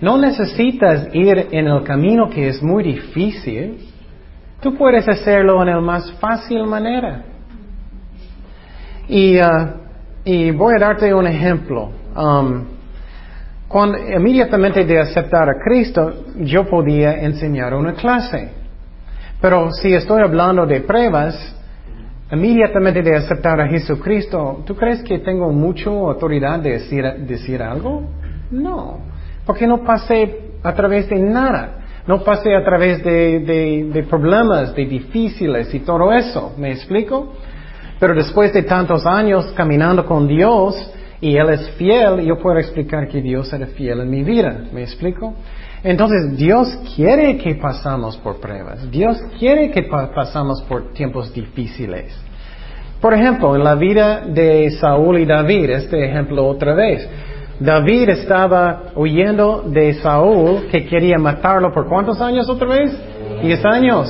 no 0.00 0.18
necesitas 0.18 1.06
ir 1.14 1.46
en 1.52 1.68
el 1.68 1.84
camino 1.84 2.28
que 2.28 2.48
es 2.48 2.60
muy 2.60 2.82
difícil. 2.82 3.78
Tú 4.60 4.74
puedes 4.74 5.08
hacerlo 5.08 5.62
en 5.62 5.68
la 5.68 5.80
más 5.80 6.10
fácil 6.14 6.64
manera. 6.64 7.22
Y, 9.06 9.38
uh, 9.38 9.70
y 10.24 10.50
voy 10.50 10.74
a 10.74 10.80
darte 10.80 11.14
un 11.14 11.28
ejemplo. 11.28 11.92
Um, 12.16 12.64
cuando, 13.68 13.98
inmediatamente 13.98 14.84
de 14.84 14.98
aceptar 14.98 15.48
a 15.48 15.62
Cristo, 15.64 16.24
yo 16.38 16.68
podía 16.68 17.22
enseñar 17.22 17.72
una 17.72 17.92
clase. 17.92 18.50
Pero 19.40 19.70
si 19.70 19.94
estoy 19.94 20.22
hablando 20.22 20.66
de 20.66 20.80
pruebas, 20.80 21.54
inmediatamente 22.32 23.02
de 23.02 23.14
aceptar 23.14 23.60
a 23.60 23.68
Jesucristo, 23.68 24.62
¿tú 24.66 24.74
crees 24.74 25.02
que 25.02 25.18
tengo 25.18 25.50
mucha 25.52 25.90
autoridad 25.90 26.58
de 26.60 26.72
decir, 26.72 27.04
decir 27.26 27.62
algo? 27.62 28.08
No, 28.50 28.98
porque 29.44 29.66
no 29.66 29.84
pasé 29.84 30.52
a 30.62 30.74
través 30.74 31.08
de 31.08 31.18
nada. 31.18 31.78
No 32.06 32.24
pasé 32.24 32.56
a 32.56 32.64
través 32.64 33.04
de, 33.04 33.90
de, 33.92 34.02
problemas, 34.02 34.74
de 34.74 34.86
difíciles 34.86 35.72
y 35.72 35.80
todo 35.80 36.12
eso. 36.12 36.52
¿Me 36.58 36.72
explico? 36.72 37.32
Pero 38.00 38.14
después 38.14 38.52
de 38.52 38.64
tantos 38.64 39.06
años 39.06 39.52
caminando 39.56 40.04
con 40.04 40.26
Dios 40.26 40.74
y 41.20 41.36
Él 41.36 41.50
es 41.50 41.70
fiel, 41.76 42.22
yo 42.22 42.38
puedo 42.38 42.58
explicar 42.58 43.06
que 43.06 43.22
Dios 43.22 43.52
era 43.52 43.66
fiel 43.66 44.00
en 44.00 44.10
mi 44.10 44.24
vida. 44.24 44.64
¿Me 44.72 44.82
explico? 44.82 45.34
Entonces 45.84 46.36
Dios 46.36 46.68
quiere 46.94 47.36
que 47.38 47.56
pasamos 47.56 48.16
por 48.18 48.40
pruebas. 48.40 48.88
Dios 48.90 49.18
quiere 49.38 49.70
que 49.70 49.82
pasamos 49.82 50.62
por 50.62 50.92
tiempos 50.92 51.32
difíciles. 51.34 52.16
Por 53.00 53.14
ejemplo, 53.14 53.56
en 53.56 53.64
la 53.64 53.74
vida 53.74 54.20
de 54.20 54.70
Saúl 54.70 55.18
y 55.18 55.24
David, 55.24 55.70
este 55.70 56.04
ejemplo 56.04 56.46
otra 56.46 56.74
vez. 56.74 57.08
David 57.58 58.10
estaba 58.10 58.92
huyendo 58.94 59.62
de 59.66 59.94
Saúl 59.94 60.68
que 60.70 60.86
quería 60.86 61.18
matarlo 61.18 61.72
por 61.72 61.88
cuántos 61.88 62.20
años 62.20 62.48
otra 62.48 62.68
vez? 62.68 62.96
Diez 63.42 63.64
años. 63.64 64.08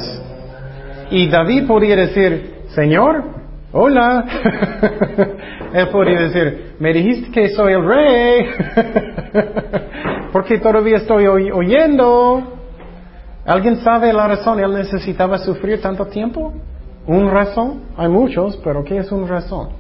Y 1.11 1.29
David 1.29 1.67
podía 1.67 1.97
decir, 1.97 2.65
Señor, 2.75 3.25
hola. 3.73 4.25
Él 5.73 5.89
podría 5.89 6.21
decir, 6.21 6.75
me 6.79 6.93
dijiste 6.93 7.31
que 7.31 7.49
soy 7.49 7.73
el 7.73 7.87
rey. 7.87 8.47
porque 10.33 10.59
todavía 10.59 10.97
estoy 10.97 11.27
oyendo. 11.27 12.43
¿Alguien 13.45 13.77
sabe 13.79 14.13
la 14.13 14.29
razón? 14.29 14.61
¿Él 14.61 14.73
necesitaba 14.73 15.39
sufrir 15.39 15.81
tanto 15.81 16.07
tiempo? 16.07 16.55
¿Un 17.07 17.31
razón? 17.31 17.83
Hay 17.97 18.09
muchos, 18.09 18.57
pero 18.65 18.83
¿qué 18.83 18.99
es 18.99 19.13
un 19.13 19.29
razón? 19.29 19.71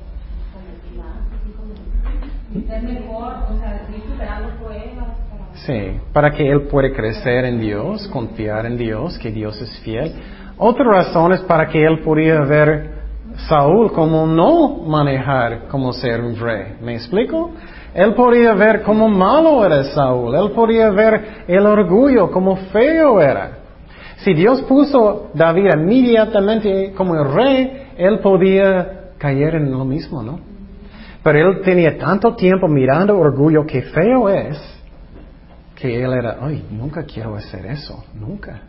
Sí, 5.54 6.00
para 6.12 6.32
que 6.32 6.50
él 6.50 6.62
pueda 6.62 6.92
crecer 6.92 7.44
en 7.44 7.60
Dios, 7.60 8.08
confiar 8.08 8.66
en 8.66 8.76
Dios, 8.76 9.16
que 9.18 9.30
Dios 9.30 9.60
es 9.60 9.78
fiel. 9.80 10.12
Otra 10.58 10.84
razón 10.84 11.32
es 11.32 11.40
para 11.42 11.68
que 11.68 11.84
él 11.84 12.00
pudiera 12.00 12.44
ver 12.44 13.01
Saúl 13.48 13.92
como 13.92 14.26
no 14.26 14.84
manejar 14.86 15.68
como 15.68 15.92
ser 15.92 16.20
un 16.20 16.36
rey. 16.36 16.76
¿Me 16.80 16.94
explico? 16.94 17.50
Él 17.94 18.14
podía 18.14 18.54
ver 18.54 18.82
cómo 18.82 19.08
malo 19.08 19.64
era 19.64 19.84
Saúl. 19.84 20.34
Él 20.34 20.50
podía 20.52 20.90
ver 20.90 21.44
el 21.46 21.66
orgullo, 21.66 22.30
cómo 22.30 22.56
feo 22.56 23.20
era. 23.20 23.58
Si 24.18 24.34
Dios 24.34 24.62
puso 24.62 25.30
David 25.34 25.70
inmediatamente 25.74 26.92
como 26.96 27.14
el 27.14 27.32
rey, 27.32 27.88
él 27.96 28.20
podía 28.20 29.10
caer 29.18 29.56
en 29.56 29.70
lo 29.70 29.84
mismo, 29.84 30.22
¿no? 30.22 30.38
Pero 31.22 31.50
él 31.50 31.60
tenía 31.62 31.98
tanto 31.98 32.34
tiempo 32.34 32.68
mirando 32.68 33.18
orgullo 33.18 33.64
que 33.66 33.82
feo 33.82 34.28
es, 34.28 34.58
que 35.76 36.02
él 36.02 36.12
era, 36.12 36.38
ay, 36.40 36.64
nunca 36.70 37.04
quiero 37.04 37.34
hacer 37.34 37.66
eso, 37.66 38.04
nunca. 38.14 38.62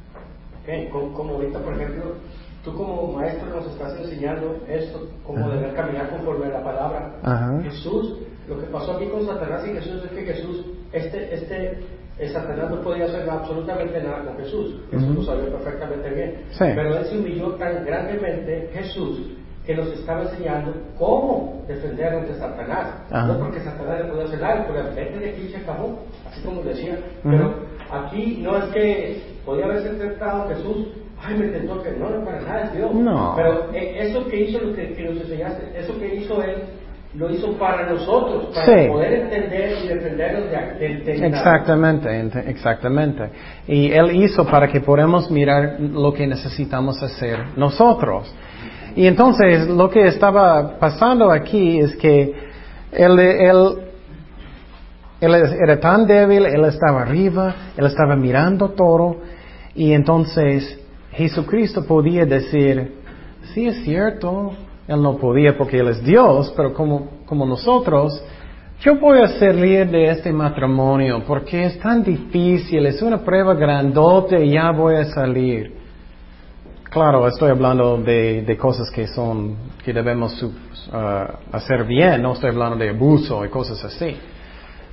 Okay, 0.63 0.87
como 0.89 1.33
ahorita, 1.33 1.59
por 1.59 1.73
ejemplo, 1.73 2.15
Tú 2.63 2.73
como 2.73 3.11
maestro 3.11 3.49
nos 3.49 3.65
estás 3.67 3.99
enseñando 3.99 4.57
esto, 4.69 5.05
cómo 5.25 5.49
debe 5.49 5.73
caminar 5.73 6.09
conforme 6.09 6.45
a 6.45 6.59
la 6.59 6.63
palabra. 6.63 7.59
Jesús, 7.63 8.19
lo 8.47 8.57
que 8.57 8.67
pasó 8.67 8.93
aquí 8.93 9.07
con 9.07 9.25
Satanás 9.25 9.67
y 9.67 9.73
Jesús 9.73 10.01
es 10.05 10.11
que 10.11 10.21
Jesús, 10.33 10.65
este, 10.93 11.35
este, 11.35 11.77
Satanás 12.31 12.69
no 12.69 12.81
podía 12.81 13.05
hacer 13.05 13.29
absolutamente 13.29 14.01
nada 14.01 14.23
con 14.23 14.37
Jesús. 14.37 14.79
Jesús 14.91 15.15
lo 15.15 15.23
sabía 15.23 15.49
perfectamente 15.51 16.09
bien. 16.09 16.41
Pero 16.57 16.97
él 16.97 17.05
se 17.05 17.17
humilló 17.17 17.51
tan 17.55 17.83
grandemente, 17.83 18.69
Jesús, 18.73 19.19
que 19.65 19.75
nos 19.75 19.87
estaba 19.87 20.21
enseñando 20.23 20.73
cómo 20.97 21.63
defender 21.67 22.13
ante 22.13 22.33
Satanás. 22.35 22.95
No 23.27 23.39
porque 23.39 23.59
Satanás 23.59 24.03
le 24.03 24.09
podía 24.09 24.23
hacer 24.25 24.39
nada, 24.39 24.67
porque 24.67 24.81
vete 24.95 25.19
de 25.19 25.29
aquí 25.31 25.49
se 25.49 25.57
acabó, 25.57 25.99
así 26.29 26.41
como 26.43 26.61
decía. 26.61 26.97
Pero 27.23 27.55
aquí 27.91 28.39
no 28.41 28.57
es 28.57 28.65
que 28.73 29.21
podía 29.45 29.65
haberse 29.65 29.89
intentado 29.89 30.47
Jesús 30.47 30.87
ay, 31.23 31.37
me 31.37 31.47
tentó 31.47 31.81
que 31.81 31.91
no, 31.91 32.09
no 32.09 32.25
para 32.25 32.41
nada 32.41 32.61
es 32.63 32.73
Dios. 32.73 32.93
No. 32.93 33.33
Pero 33.35 33.73
eh, 33.73 34.07
eso 34.07 34.27
que 34.27 34.41
hizo, 34.41 34.59
lo 34.59 34.73
que, 34.73 34.93
que, 34.93 35.03
nos 35.03 35.21
enseñaste, 35.21 35.71
eso 35.77 35.97
que 35.99 36.15
hizo 36.15 36.41
Él, 36.43 36.63
lo 37.15 37.29
hizo 37.29 37.53
para 37.57 37.87
nosotros, 37.89 38.47
para 38.55 38.87
poder 38.87 39.13
entender 39.13 39.77
y 39.83 39.87
defendernos 39.87 40.49
de, 40.49 40.87
de, 40.97 41.27
Exactamente, 41.27 42.49
exactamente. 42.49 43.29
Y 43.67 43.91
Él 43.91 44.15
hizo 44.15 44.45
para 44.45 44.67
que 44.67 44.81
podamos 44.81 45.29
mirar 45.29 45.79
lo 45.79 46.11
que 46.11 46.25
necesitamos 46.25 47.01
hacer 47.03 47.39
nosotros. 47.55 48.33
Y 48.95 49.05
entonces 49.05 49.67
lo 49.67 49.89
que 49.89 50.07
estaba 50.07 50.79
pasando 50.79 51.31
aquí 51.31 51.79
es 51.79 51.95
que 51.97 52.33
Él, 52.91 53.19
él, 53.19 53.77
él 55.21 55.35
era 55.63 55.79
tan 55.79 56.07
débil, 56.07 56.47
Él 56.47 56.65
estaba 56.65 57.03
arriba, 57.03 57.55
Él 57.77 57.85
estaba 57.85 58.15
mirando 58.15 58.69
todo, 58.69 59.17
y 59.75 59.93
entonces 59.93 60.82
Jesucristo 61.13 61.85
podía 61.85 62.25
decir, 62.25 62.95
sí 63.53 63.67
es 63.67 63.83
cierto, 63.83 64.53
Él 64.87 65.01
no 65.01 65.17
podía 65.17 65.57
porque 65.57 65.79
Él 65.79 65.89
es 65.89 66.03
Dios, 66.03 66.53
pero 66.55 66.73
como, 66.73 67.07
como 67.25 67.45
nosotros, 67.45 68.23
yo 68.81 68.97
voy 68.99 69.19
a 69.19 69.27
salir 69.27 69.89
de 69.89 70.09
este 70.09 70.31
matrimonio 70.31 71.23
porque 71.25 71.65
es 71.65 71.79
tan 71.79 72.03
difícil, 72.03 72.85
es 72.85 73.01
una 73.01 73.19
prueba 73.19 73.53
grandote 73.53 74.43
y 74.43 74.51
ya 74.51 74.71
voy 74.71 74.95
a 74.95 75.05
salir. 75.05 75.73
Claro, 76.89 77.27
estoy 77.27 77.49
hablando 77.49 77.97
de, 77.97 78.43
de 78.43 78.57
cosas 78.57 78.91
que 78.91 79.07
son, 79.07 79.55
que 79.83 79.93
debemos 79.93 80.41
uh, 80.43 80.47
hacer 81.51 81.85
bien, 81.85 82.21
no 82.21 82.33
estoy 82.33 82.49
hablando 82.49 82.75
de 82.75 82.89
abuso 82.89 83.43
y 83.45 83.49
cosas 83.49 83.83
así. 83.85 84.15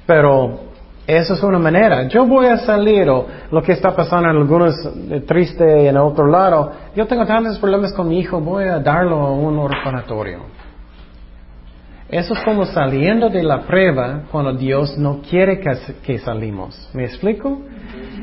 Pero 0.07 0.70
esa 1.17 1.35
es 1.35 1.43
una 1.43 1.59
manera. 1.59 2.07
Yo 2.09 2.25
voy 2.25 2.47
a 2.47 2.59
salir 2.59 3.09
o 3.09 3.27
lo 3.51 3.63
que 3.63 3.73
está 3.73 3.95
pasando 3.97 4.31
en 4.31 4.37
algunos 4.37 4.75
eh, 5.11 5.21
triste 5.27 5.89
en 5.89 5.97
otro 5.97 6.27
lado. 6.27 6.73
Yo 6.95 7.07
tengo 7.07 7.27
tantos 7.27 7.59
problemas 7.59 7.93
con 7.93 8.09
mi 8.09 8.21
hijo, 8.21 8.41
voy 8.41 8.65
a 8.65 8.79
darlo 8.79 9.17
a 9.17 9.33
un 9.33 9.59
orfanatorio. 9.59 10.39
Eso 12.09 12.35
es 12.35 12.41
como 12.41 12.65
saliendo 12.65 13.29
de 13.29 13.43
la 13.43 13.63
prueba 13.63 14.23
cuando 14.31 14.53
Dios 14.53 14.99
no 14.99 15.21
quiere 15.29 15.61
que, 15.61 15.71
que 16.03 16.19
salimos. 16.19 16.91
¿Me 16.93 17.05
explico? 17.05 17.61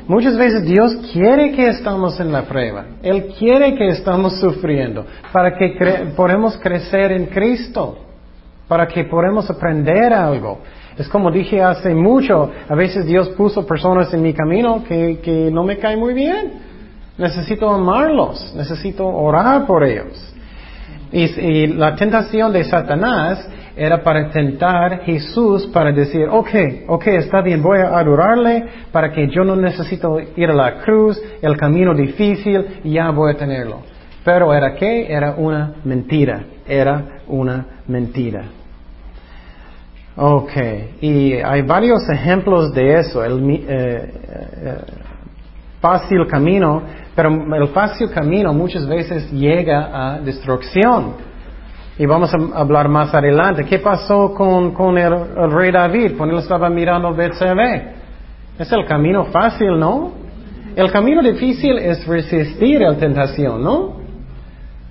Muchas 0.08 0.38
veces 0.38 0.63
Dios 0.63 0.95
quiere 1.12 1.52
que 1.52 1.67
estamos 1.69 2.19
en 2.19 2.32
la 2.32 2.43
prueba. 2.43 2.86
Él 3.04 3.34
quiere 3.38 3.76
que 3.76 3.89
estamos 3.89 4.39
sufriendo 4.39 5.06
para 5.34 5.58
que 5.58 6.13
podamos 6.15 6.58
crecer 6.58 7.12
en 7.12 7.26
Cristo, 7.26 7.97
para 8.67 8.88
que 8.88 9.04
podamos 9.06 9.50
aprender 9.50 10.13
algo. 10.13 10.60
Es 10.97 11.07
como 11.10 11.29
dije 11.31 11.62
hace 11.62 11.93
mucho, 11.93 12.51
a 12.67 12.75
veces 12.75 13.05
Dios 13.05 13.29
puso 13.29 13.65
personas 13.65 14.13
en 14.13 14.21
mi 14.21 14.33
camino 14.33 14.83
que, 14.83 15.19
que 15.21 15.51
no 15.51 15.63
me 15.63 15.77
caen 15.77 15.99
muy 15.99 16.13
bien. 16.13 16.53
Necesito 17.17 17.69
amarlos, 17.69 18.53
necesito 18.55 19.07
orar 19.07 19.65
por 19.65 19.83
ellos. 19.83 20.33
Y, 21.12 21.67
la 21.67 21.95
tentación 21.95 22.51
de 22.51 22.63
Satanás 22.63 23.47
era 23.75 24.03
para 24.03 24.29
tentar 24.29 25.01
Jesús 25.03 25.67
para 25.67 25.91
decir, 25.91 26.27
ok, 26.29 26.49
ok, 26.88 27.07
está 27.07 27.41
bien, 27.41 27.62
voy 27.62 27.79
a 27.79 27.97
adorarle 27.97 28.65
para 28.91 29.12
que 29.12 29.27
yo 29.29 29.43
no 29.43 29.55
necesito 29.55 30.19
ir 30.36 30.49
a 30.49 30.53
la 30.53 30.79
cruz, 30.79 31.21
el 31.41 31.55
camino 31.55 31.93
difícil, 31.93 32.81
ya 32.83 33.12
voy 33.12 33.33
a 33.33 33.38
tenerlo. 33.38 33.81
Pero 34.23 34.53
era 34.53 34.75
que 34.75 35.12
era 35.12 35.36
una 35.38 35.75
mentira, 35.86 36.43
era 36.67 37.21
una 37.27 37.65
mentira. 37.88 38.43
Ok, 40.19 40.51
y 40.99 41.34
hay 41.34 41.62
varios 41.62 42.10
ejemplos 42.10 42.73
de 42.73 42.99
eso. 42.99 43.23
El, 43.23 43.39
eh, 43.51 43.65
eh, 43.69 44.77
fácil 45.80 46.25
camino, 46.25 46.82
pero 47.15 47.30
el 47.30 47.67
fácil 47.67 48.10
camino 48.10 48.51
muchas 48.51 48.88
veces 48.88 49.32
llega 49.32 49.89
a 49.93 50.19
destrucción. 50.19 51.13
Y 51.99 52.06
vamos 52.08 52.34
a 52.34 52.60
hablar 52.60 52.89
más 52.89 53.13
adelante. 53.13 53.63
¿Qué 53.65 53.77
pasó 53.77 54.34
con, 54.34 54.71
con 54.71 54.97
el, 54.97 55.51
rey 55.51 55.71
David 55.71 56.13
cuando 56.17 56.36
él 56.36 56.41
estaba 56.41 56.67
mirando 56.67 57.13
Betsabé? 57.13 57.93
Es 58.58 58.71
el 58.71 58.86
camino 58.86 59.25
fácil, 59.25 59.80
¿no? 59.80 60.13
El 60.75 60.91
camino 60.91 61.21
difícil 61.21 61.77
es 61.77 62.08
resistir 62.08 62.84
a 62.84 62.91
la 62.91 62.97
tentación, 62.97 63.63
¿no? 63.63 63.96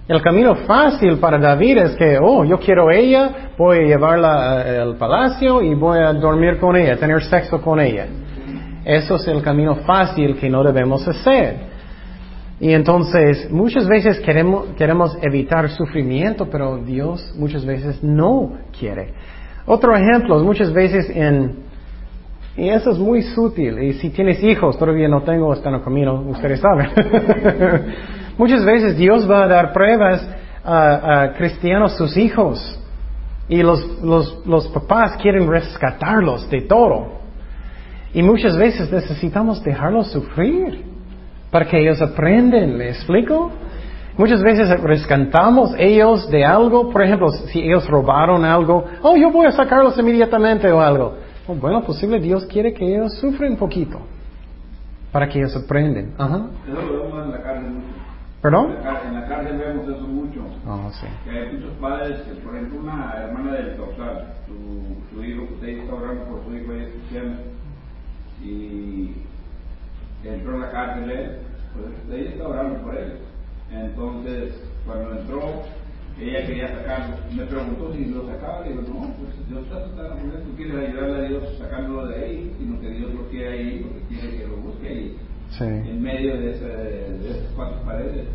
El 0.09 0.23
camino 0.23 0.55
fácil 0.55 1.19
para 1.19 1.37
David 1.37 1.79
es 1.79 1.97
que, 1.97 2.17
oh, 2.23 2.45
yo 2.45 2.61
quiero 2.61 2.93
ella, 2.93 3.51
voy 3.59 3.79
a 3.79 3.83
llevarla 3.83 4.61
al 4.83 4.97
palacio 4.97 5.61
y 5.63 5.75
voy 5.75 5.99
a 5.99 6.13
dormir 6.13 6.59
con 6.59 6.77
ella, 6.77 6.97
tener 6.97 7.23
sexo 7.25 7.61
con 7.61 7.81
ella. 7.81 8.07
Eso 8.85 9.17
es 9.17 9.27
el 9.27 9.43
camino 9.43 9.75
fácil 9.85 10.37
que 10.37 10.49
no 10.49 10.63
debemos 10.63 11.07
hacer. 11.09 11.57
Y 12.61 12.73
entonces, 12.73 13.51
muchas 13.51 13.89
veces 13.89 14.21
queremos, 14.21 14.69
queremos 14.77 15.19
evitar 15.23 15.69
sufrimiento, 15.71 16.49
pero 16.49 16.77
Dios 16.79 17.35
muchas 17.37 17.67
veces 17.67 18.01
no 18.05 18.53
quiere. 18.79 19.13
Otro 19.67 19.97
ejemplo, 19.97 20.39
muchas 20.45 20.73
veces 20.73 21.11
en, 21.11 21.65
y 22.57 22.69
eso 22.69 22.93
es 22.93 22.99
muy 22.99 23.23
sutil, 23.23 23.83
y 23.83 23.95
si 23.95 24.11
tienes 24.11 24.41
hijos, 24.45 24.79
todavía 24.79 25.09
no 25.09 25.23
tengo, 25.23 25.53
están 25.53 25.75
en 25.75 25.81
el 25.81 25.85
camino, 25.85 26.23
ustedes 26.29 26.61
saben. 26.61 26.91
muchas 28.39 28.65
veces 28.65 28.97
Dios 28.97 29.31
va 29.31 29.45
a 29.45 29.49
dar 29.49 29.73
pruebas 29.73 30.27
a, 30.65 31.33
cristianos, 31.37 31.97
sus 31.97 32.17
hijos, 32.17 32.81
y 33.49 33.63
los, 33.63 34.03
los, 34.03 34.69
papás 34.69 35.17
quieren 35.23 35.49
rescatarlos 35.49 36.51
de 36.51 36.63
todo. 36.63 37.21
Y 38.13 38.23
muchas 38.23 38.57
veces 38.57 38.91
necesitamos 38.91 39.63
dejarlos 39.63 40.11
sufrir 40.11 40.85
para 41.51 41.67
que 41.67 41.79
ellos 41.81 42.03
aprenden, 42.03 42.77
¿me 42.77 42.89
explico? 42.89 43.53
Muchas 44.19 44.43
veces 44.43 44.81
rescatamos 44.81 45.75
ellos 45.79 46.29
de 46.31 46.45
algo, 46.45 46.91
por 46.91 47.03
ejemplo, 47.03 47.29
si 47.31 47.61
ellos 47.61 47.87
robaron 47.87 48.45
algo, 48.45 48.85
oh, 49.03 49.17
yo 49.17 49.31
voy 49.31 49.47
a 49.47 49.53
sacarlos 49.53 49.97
inmediatamente 49.99 50.73
o 50.73 50.81
algo. 50.81 51.19
Oh, 51.47 51.55
bueno, 51.55 51.83
posible 51.83 52.19
Dios 52.19 52.47
quiere 52.47 52.73
que 52.73 52.85
ellos 52.85 53.17
sufran 53.21 53.53
un 53.53 53.59
poquito 53.59 54.01
para 55.13 55.29
que 55.29 55.39
ellos 55.39 55.55
aprenden. 55.55 56.15
Ajá. 56.19 56.47
En 58.47 58.53
la 58.53 58.83
cárcel 58.83 58.83
mucho. 58.83 58.83
¿Perdón? 58.83 59.07
En 59.07 59.15
la 59.15 59.27
cárcel 59.27 59.59
vemos 59.59 59.89
eso 59.89 60.09
mucho. 60.09 60.41
Oh, 60.67 60.91
sí. 60.93 61.07
Que 61.25 61.31
hay 61.31 61.53
muchos 61.53 61.73
padres, 61.81 62.21
que, 62.23 62.33
por 62.43 62.55
ejemplo, 62.55 62.81
una 62.81 63.15
hermana 63.17 63.53
del 63.53 63.77
doctor, 63.77 64.23
su, 64.47 65.15
su 65.15 65.25
hijo, 65.25 65.43
usted 65.55 65.69
está 65.69 65.95
orando 65.95 66.25
por 66.25 66.45
su 66.45 66.55
hijo, 66.55 66.73
ella 66.73 66.85
es 66.85 66.93
cristiana 66.93 67.39
y 68.43 69.15
entró 70.25 70.55
en 70.55 70.61
la 70.61 70.71
cárcel 70.71 71.11
él, 71.11 71.31
pues 71.75 72.21
ella 72.21 72.31
estaba 72.31 72.51
orando 72.51 72.83
por 72.83 72.97
él. 72.97 73.19
Entonces, 73.71 74.55
cuando 74.85 75.19
entró, 75.19 75.63
ella 76.21 76.47
quería 76.47 76.69
sacarlo. 76.69 77.17
Me 77.33 77.45
preguntó 77.45 77.93
si 77.93 78.07
lo 78.07 78.27
sacaba. 78.27 78.63
Le 78.63 78.71
digo, 78.71 78.83
no, 78.83 79.01
pues 79.15 79.49
Dios 79.49 79.63
está 79.65 79.85
tratando 79.85 80.17
con 80.17 80.31
él. 80.31 80.43
Tú 80.45 80.57
quieres 80.57 80.89
ayudarle 80.89 81.17
a 81.17 81.29
Dios 81.29 81.59
sacándolo 81.59 82.07
de 82.07 82.25
ahí, 82.25 82.57
sino 82.59 82.81
que 82.81 82.91
Dios 82.91 83.15
lo 83.15 83.29
quiere 83.29 83.49
ahí 83.49 83.85
porque 83.85 84.21
quiere 84.21 84.39
que 84.39 84.49
lo 84.49 84.57
busque 84.57 84.89
ahí, 84.89 85.17
Sí. 85.51 85.65
en 85.65 86.03
medio 86.03 86.37
de, 86.39 86.51
ese, 86.51 86.67
de 86.67 87.31
esas 87.31 87.53
cuatro 87.55 87.83
paredes. 87.85 88.27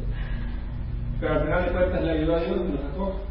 Pero 1.19 1.33
al 1.33 1.43
final 1.43 1.65
de 1.65 1.71
cuentas 1.71 2.03
le 2.03 2.11
ayudó 2.11 2.35
a 2.35 2.39
Dios 2.39 2.57
y 2.67 2.71
lo 2.71 2.81
sacó. 2.89 3.21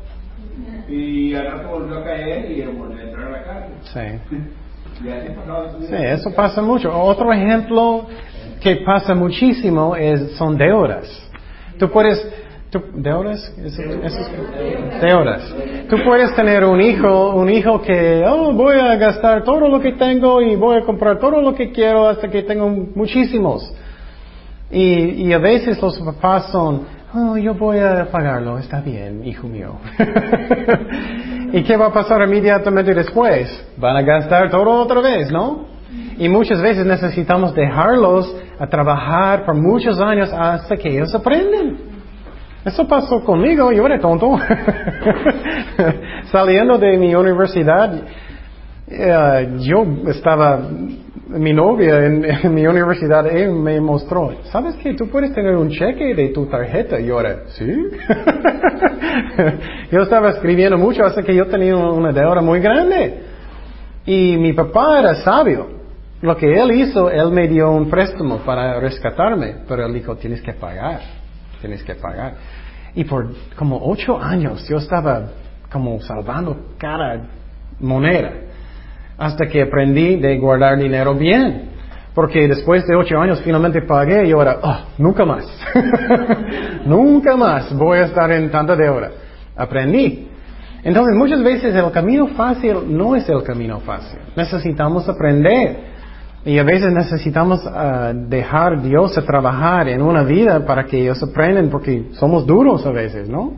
Y 0.88 1.35
al 1.35 1.47
rato 1.47 1.69
volvió 1.69 1.99
a 1.99 2.05
caer 2.05 2.51
y 2.51 2.62
volvió 2.66 2.99
a 2.99 3.03
entrar 3.03 3.27
a 3.27 3.31
la 3.31 3.43
cárcel. 3.45 4.21
Sí. 4.31 4.37
Sí, 5.01 5.95
eso 5.95 6.31
pasa 6.35 6.61
mucho. 6.61 6.95
Otro 6.95 7.33
ejemplo 7.33 8.07
que 8.61 8.77
pasa 8.85 9.14
muchísimo 9.14 9.97
es, 9.97 10.33
son 10.33 10.59
deudas. 10.59 11.09
Tú 11.79 11.90
puedes, 11.90 12.19
¿Eso- 13.59 13.83
eso 13.83 14.21
es- 14.21 15.01
deudas. 15.03 15.55
Tú 15.89 15.97
puedes 16.05 16.35
tener 16.37 16.65
un 16.65 16.81
hijo, 16.81 17.31
un 17.35 17.51
hijo 17.51 17.81
que, 17.83 18.23
oh, 18.27 18.53
voy 18.53 18.77
a 18.79 18.95
gastar 18.97 19.43
todo 19.45 19.69
lo 19.69 19.81
que 19.81 19.93
tengo 19.93 20.41
y 20.41 20.55
voy 20.57 20.77
a 20.79 20.83
comprar 20.85 21.19
todo 21.19 21.41
lo 21.41 21.55
que 21.55 21.73
quiero 21.73 22.09
hasta 22.09 22.29
que 22.29 22.43
tengo 22.43 22.69
muchísimos. 22.69 23.73
Y, 24.71 25.27
y 25.27 25.33
a 25.33 25.39
veces 25.39 25.83
los 25.83 25.99
papás 26.01 26.47
son, 26.53 26.83
oh, 27.13 27.37
yo 27.37 27.55
voy 27.55 27.79
a 27.79 28.07
pagarlo, 28.11 28.57
está 28.59 28.81
bien, 28.81 29.25
hijo 29.27 29.49
mío. 29.49 29.75
¿Y 31.53 31.63
qué 31.65 31.77
va 31.77 31.87
a 31.87 31.93
pasar 31.93 32.23
inmediatamente 32.23 32.95
después? 32.95 33.49
Van 33.77 33.97
a 33.97 34.03
gastar 34.03 34.49
todo 34.51 34.71
otra 34.71 35.01
vez, 35.01 35.31
¿no? 35.33 35.65
Y 36.19 36.29
muchas 36.29 36.61
veces 36.63 36.87
necesitamos 36.87 37.53
dejarlos 37.55 38.33
a 38.61 38.67
trabajar 38.69 39.45
por 39.45 39.57
muchos 39.57 39.99
años 40.01 40.31
hasta 40.33 40.77
que 40.77 40.89
ellos 40.91 41.13
aprenden. 41.15 41.89
Eso 42.64 42.87
pasó 42.87 43.25
conmigo, 43.25 43.73
yo 43.73 43.87
era 43.87 43.99
tonto. 43.99 44.37
Saliendo 46.31 46.79
de 46.79 46.99
mi 46.99 47.14
universidad, 47.14 48.03
eh, 48.87 49.49
yo 49.61 49.87
estaba, 50.09 50.61
mi 51.29 51.55
novia 51.55 52.05
en, 52.05 52.25
en 52.25 52.55
mi 52.55 52.66
universidad, 52.66 53.27
ella 53.27 53.51
me 53.51 53.81
mostró, 53.81 54.35
¿sabes 54.51 54.77
que 54.77 54.92
tú 54.94 55.09
puedes 55.09 55.33
tener 55.33 55.57
un 55.57 55.70
cheque 55.70 56.14
de 56.14 56.29
tu 56.29 56.46
tarjeta? 56.46 57.01
Yo 57.01 57.18
era, 57.18 57.46
¿sí? 57.49 57.64
yo 59.90 60.03
estaba 60.03 60.31
escribiendo 60.31 60.77
mucho 60.77 61.05
hasta 61.05 61.23
que 61.23 61.35
yo 61.35 61.46
tenía 61.46 61.77
una 61.77 62.12
deuda 62.12 62.42
muy 62.42 62.61
grande. 62.61 63.23
Y 64.05 64.37
mi 64.37 64.53
papá 64.53 64.99
era 64.99 65.14
sabio. 65.14 65.81
Lo 66.20 66.37
que 66.37 66.53
él 66.53 66.73
hizo, 66.73 67.11
él 67.11 67.31
me 67.31 67.49
dio 67.49 67.70
un 67.70 67.88
préstamo 67.88 68.38
para 68.38 68.79
rescatarme, 68.79 69.62
pero 69.66 69.87
él 69.87 69.94
dijo, 69.94 70.16
tienes 70.16 70.42
que 70.42 70.53
pagar, 70.53 71.20
tienes 71.61 71.83
que 71.83 71.94
pagar. 71.94 72.35
Y 72.94 73.05
por 73.05 73.29
como 73.57 73.79
ocho 73.83 74.20
años 74.20 74.66
yo 74.68 74.79
estaba 74.79 75.29
como 75.70 76.01
salvando 76.01 76.75
cada 76.79 77.23
moneda 77.79 78.33
hasta 79.16 79.46
que 79.46 79.62
aprendí 79.62 80.16
de 80.16 80.38
guardar 80.38 80.79
dinero 80.79 81.14
bien. 81.14 81.68
Porque 82.14 82.49
después 82.49 82.87
de 82.87 82.96
ocho 82.96 83.18
años 83.20 83.40
finalmente 83.44 83.83
pagué 83.83 84.27
y 84.27 84.33
ahora, 84.33 84.59
oh, 84.62 84.79
nunca 84.99 85.25
más. 85.25 85.46
nunca 86.85 87.37
más 87.37 87.73
voy 87.77 87.99
a 87.99 88.07
estar 88.07 88.33
en 88.33 88.51
tanta 88.51 88.75
deuda. 88.75 89.11
Aprendí. 89.57 90.29
Entonces 90.83 91.14
muchas 91.14 91.42
veces 91.42 91.75
el 91.75 91.90
camino 91.92 92.27
fácil 92.29 92.79
no 92.88 93.14
es 93.14 93.29
el 93.29 93.42
camino 93.44 93.79
fácil. 93.81 94.18
Necesitamos 94.35 95.09
aprender. 95.09 95.89
Y 96.44 96.59
a 96.59 96.62
veces 96.62 96.90
necesitamos 96.92 97.61
ah, 97.66 98.12
dejar 98.14 98.81
Dios 98.83 99.16
a 99.18 99.22
trabajar 99.22 99.88
en 99.88 100.00
una 100.00 100.22
vida 100.22 100.64
para 100.64 100.85
que 100.85 101.03
ellos 101.03 101.22
aprendan, 101.22 101.68
porque 101.68 102.09
somos 102.12 102.46
duros 102.46 102.87
a 102.87 102.90
veces, 102.90 103.29
¿no? 103.29 103.53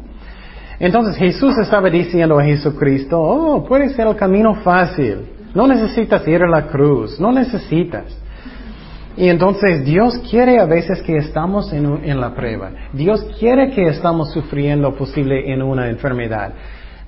Entonces 0.81 1.17
Jesús 1.17 1.57
estaba 1.59 1.89
diciendo 1.91 2.41
a 2.41 2.45
Jesucristo, 2.45 3.21
oh, 3.21 3.65
puede 3.65 3.91
ser 3.91 4.09
el 4.09 4.17
camino 4.17 4.55
fácil. 4.57 5.27
No 5.55 5.69
necesitas 5.69 6.27
ir 6.27 6.43
a 6.43 6.49
la 6.49 6.67
cruz, 6.69 7.21
no 7.21 7.31
necesitas. 7.31 8.19
Y 9.17 9.29
entonces 9.29 9.85
Dios 9.85 10.19
quiere 10.29 10.59
a 10.59 10.65
veces 10.65 11.03
que 11.03 11.19
estamos 11.19 11.73
en, 11.73 12.03
en 12.03 12.21
la 12.21 12.35
prueba. 12.35 12.73
Dios 12.93 13.25
quiere 13.39 13.71
que 13.71 13.87
estamos 13.89 14.33
sufriendo 14.33 14.93
posible 14.95 15.53
en 15.53 15.63
una 15.63 15.89
enfermedad. 15.89 16.53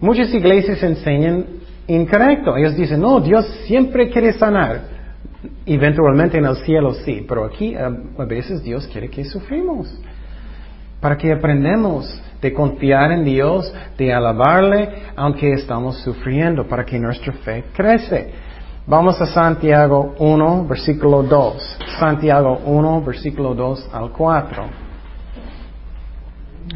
Muchas 0.00 0.32
iglesias 0.32 0.80
enseñan 0.82 1.44
incorrecto. 1.88 2.56
Ellos 2.56 2.76
dicen, 2.76 3.00
no, 3.00 3.20
Dios 3.20 3.44
siempre 3.66 4.10
quiere 4.10 4.34
sanar. 4.34 4.93
Eventualmente 5.66 6.38
en 6.38 6.44
el 6.44 6.56
cielo 6.56 6.94
sí, 6.94 7.24
pero 7.28 7.44
aquí 7.44 7.74
a, 7.74 7.86
a 7.86 8.24
veces 8.24 8.62
Dios 8.62 8.86
quiere 8.88 9.08
que 9.08 9.24
sufrimos. 9.24 9.94
Para 11.00 11.16
que 11.16 11.32
aprendamos 11.32 12.20
de 12.40 12.52
confiar 12.52 13.12
en 13.12 13.24
Dios, 13.24 13.72
de 13.96 14.12
alabarle, 14.12 14.88
aunque 15.16 15.52
estamos 15.52 15.98
sufriendo, 15.98 16.66
para 16.66 16.84
que 16.84 16.98
nuestra 16.98 17.32
fe 17.32 17.64
crece. 17.74 18.32
Vamos 18.86 19.18
a 19.20 19.26
Santiago 19.26 20.14
1, 20.18 20.66
versículo 20.66 21.22
2. 21.22 21.78
Santiago 21.98 22.60
1, 22.66 23.02
versículo 23.02 23.54
2 23.54 23.88
al 23.94 24.10
4. 24.10 24.64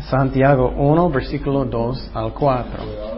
Santiago 0.08 0.72
1, 0.74 1.10
versículo 1.10 1.66
2 1.66 2.10
al 2.14 2.32
4. 2.32 3.17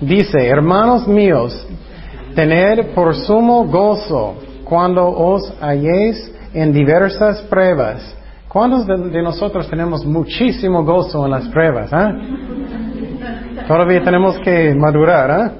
Dice, 0.00 0.46
hermanos 0.46 1.08
míos, 1.08 1.66
tened 2.34 2.94
por 2.94 3.16
sumo 3.16 3.64
gozo 3.64 4.36
cuando 4.64 5.08
os 5.08 5.52
halléis 5.60 6.32
en 6.54 6.72
diversas 6.72 7.42
pruebas. 7.42 8.14
¿Cuántos 8.48 8.86
de, 8.86 9.22
nosotros 9.22 9.68
tenemos 9.68 10.06
muchísimo 10.06 10.84
gozo 10.84 11.24
en 11.24 11.32
las 11.32 11.48
pruebas? 11.48 11.92
ah? 11.92 12.12
Todavía 13.66 14.02
tenemos 14.02 14.38
que 14.38 14.72
madurar, 14.74 15.30
¿ah? 15.30 15.52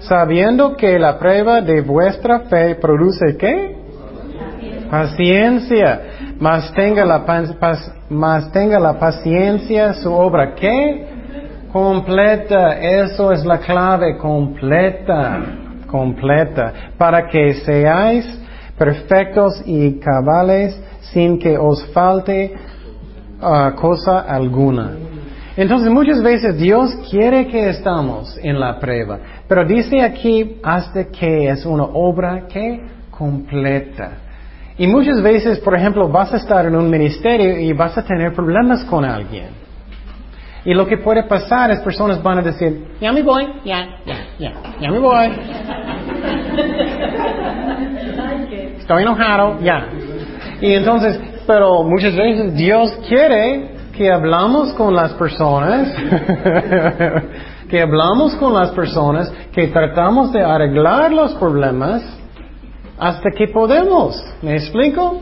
Sabiendo 0.00 0.76
que 0.76 0.98
la 0.98 1.18
prueba 1.18 1.62
de 1.62 1.80
vuestra 1.80 2.40
fe 2.40 2.74
produce 2.74 3.36
qué? 3.38 3.74
Paciencia. 4.90 6.02
Mas 6.38 6.72
tenga 6.74 7.06
la, 7.06 7.24
tenga 8.52 8.78
la 8.78 8.98
paciencia 8.98 9.94
su 9.94 10.12
obra 10.12 10.54
qué? 10.54 11.15
Completa. 11.76 12.78
Eso 12.80 13.32
es 13.32 13.44
la 13.44 13.58
clave. 13.58 14.16
Completa. 14.16 15.42
completa, 15.86 16.72
para 16.96 17.28
que 17.28 17.52
seáis 17.54 18.24
perfectos 18.78 19.62
y 19.64 19.98
cabales 20.00 20.78
sin 21.12 21.38
que 21.38 21.56
os 21.56 21.86
falte 21.92 22.54
ah, 23.40 23.74
cosa 23.76 24.20
alguna. 24.20 24.92
Entonces 25.56 25.90
muchas 25.90 26.22
veces 26.22 26.56
Dios 26.56 26.96
quiere 27.10 27.46
que 27.46 27.68
estamos 27.68 28.38
en 28.42 28.58
la 28.58 28.78
prueba, 28.78 29.18
pero 29.46 29.64
dice 29.64 30.02
aquí 30.02 30.58
hasta 30.62 31.04
que 31.04 31.48
es 31.48 31.64
una 31.64 31.84
obra 31.84 32.46
que 32.48 32.80
completa. 33.10 34.10
Y 34.76 34.86
muchas 34.86 35.22
veces, 35.22 35.58
por 35.60 35.74
ejemplo, 35.74 36.08
vas 36.08 36.32
a 36.32 36.38
estar 36.38 36.66
en 36.66 36.74
un 36.74 36.90
ministerio 36.90 37.58
y 37.58 37.72
vas 37.72 37.96
a 37.96 38.02
tener 38.02 38.34
problemas 38.34 38.82
con 38.84 39.04
alguien. 39.04 39.65
Y 40.66 40.74
lo 40.74 40.84
que 40.84 40.98
puede 40.98 41.22
pasar 41.22 41.70
es 41.70 41.78
personas 41.78 42.20
van 42.20 42.38
a 42.40 42.42
decir, 42.42 42.88
ya 43.00 43.12
me 43.12 43.22
voy, 43.22 43.46
ya, 43.64 43.86
ya, 44.04 44.16
ya, 44.36 44.52
ya 44.80 44.90
me 44.90 44.98
voy. 44.98 45.28
Estoy 48.76 49.02
enojado, 49.02 49.60
ya. 49.60 49.86
Y 50.60 50.74
entonces, 50.74 51.20
pero 51.46 51.84
muchas 51.84 52.16
veces 52.16 52.56
Dios 52.56 52.98
quiere 53.08 53.76
que 53.96 54.10
hablamos 54.10 54.72
con 54.72 54.92
las 54.92 55.12
personas, 55.12 55.88
que 57.70 57.80
hablamos 57.80 58.34
con 58.34 58.52
las 58.52 58.72
personas, 58.72 59.32
que 59.52 59.68
tratamos 59.68 60.32
de 60.32 60.42
arreglar 60.42 61.12
los 61.12 61.32
problemas 61.34 62.02
hasta 62.98 63.30
que 63.30 63.46
podemos. 63.46 64.20
¿Me 64.42 64.56
explico? 64.56 65.20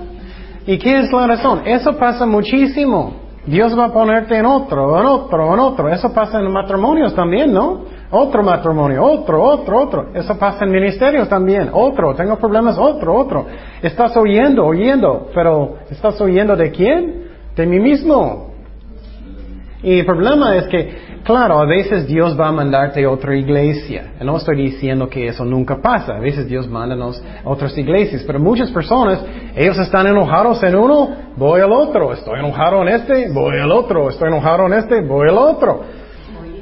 ¿Y 0.67 0.79
qué 0.79 1.01
es 1.01 1.13
la 1.13 1.27
razón? 1.27 1.65
Eso 1.67 1.99
pasa 1.99 2.25
muchísimo. 2.25 3.24
Dios 3.47 3.79
va 3.79 3.87
a 3.87 3.93
ponerte 3.93 4.37
en 4.37 4.47
otro, 4.47 4.99
en 4.99 5.07
otro, 5.07 5.53
en 5.53 5.61
otro. 5.61 5.89
Eso 5.91 6.13
pasa 6.13 6.41
en 6.41 6.51
matrimonios 6.51 7.15
también, 7.15 7.53
¿no? 7.53 7.85
Otro 8.11 8.43
matrimonio, 8.43 9.05
otro, 9.05 9.43
otro, 9.43 9.83
otro. 9.83 10.07
Eso 10.15 10.39
pasa 10.39 10.65
en 10.65 10.71
ministerios 10.71 11.29
también. 11.29 11.69
Otro, 11.73 12.15
tengo 12.15 12.37
problemas, 12.37 12.79
otro, 12.79 13.15
otro. 13.15 13.47
Estás 13.83 14.17
oyendo, 14.17 14.65
oyendo, 14.65 15.29
pero 15.35 15.77
¿estás 15.91 16.19
oyendo 16.21 16.57
de 16.57 16.71
quién? 16.71 17.25
De 17.55 17.67
mí 17.67 17.81
mismo. 17.81 18.55
Y 19.83 19.99
el 19.99 20.07
problema 20.07 20.57
es 20.57 20.67
que, 20.69 21.04
claro, 21.25 21.59
a 21.59 21.67
veces 21.67 22.07
Dios 22.07 22.39
va 22.39 22.49
a 22.49 22.53
mandarte 22.53 23.05
a 23.05 23.11
otra 23.11 23.35
iglesia. 23.35 24.13
No 24.21 24.37
estoy 24.37 24.57
diciendo 24.57 25.09
que 25.09 25.27
eso 25.27 25.45
nunca 25.45 25.81
pasa. 25.81 26.17
A 26.17 26.21
veces 26.21 26.47
Dios 26.47 26.69
manda 26.69 26.95
a 26.95 27.49
otras 27.49 27.77
iglesias. 27.77 28.23
Pero 28.27 28.39
muchas 28.39 28.71
personas, 28.71 29.25
ellos 29.57 29.79
están 29.79 30.07
enojados 30.07 30.63
en 30.63 30.77
uno, 30.77 31.17
voy 31.37 31.61
al 31.61 31.73
otro. 31.73 32.13
Estoy 32.13 32.39
enojado 32.39 32.83
en 32.83 32.89
este, 32.89 33.33
voy 33.33 33.59
al 33.59 33.73
otro. 33.73 34.09
Estoy 34.09 34.29
enojado 34.29 34.67
en 34.67 34.75
este, 34.75 35.01
voy 35.01 35.29
al 35.29 35.39
otro. 35.39 35.83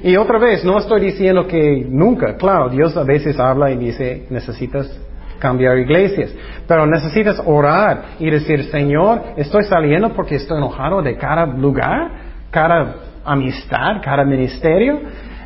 Y 0.02 0.16
otra 0.16 0.38
vez, 0.38 0.64
no 0.64 0.78
estoy 0.78 1.00
diciendo 1.00 1.46
que 1.46 1.86
nunca. 1.88 2.36
Claro, 2.36 2.68
Dios 2.68 2.96
a 2.96 3.04
veces 3.04 3.38
habla 3.38 3.70
y 3.70 3.76
dice, 3.76 4.26
necesitas 4.30 4.90
cambiar 5.38 5.78
iglesias. 5.78 6.34
Pero 6.66 6.86
necesitas 6.86 7.40
orar 7.44 8.02
y 8.18 8.30
decir, 8.30 8.64
Señor, 8.70 9.22
estoy 9.36 9.64
saliendo 9.64 10.12
porque 10.14 10.36
estoy 10.36 10.58
enojado 10.58 11.02
de 11.02 11.16
cada 11.16 11.46
lugar, 11.46 12.10
cada 12.50 13.11
amistad, 13.24 14.02
cada 14.02 14.24
ministerio. 14.24 15.00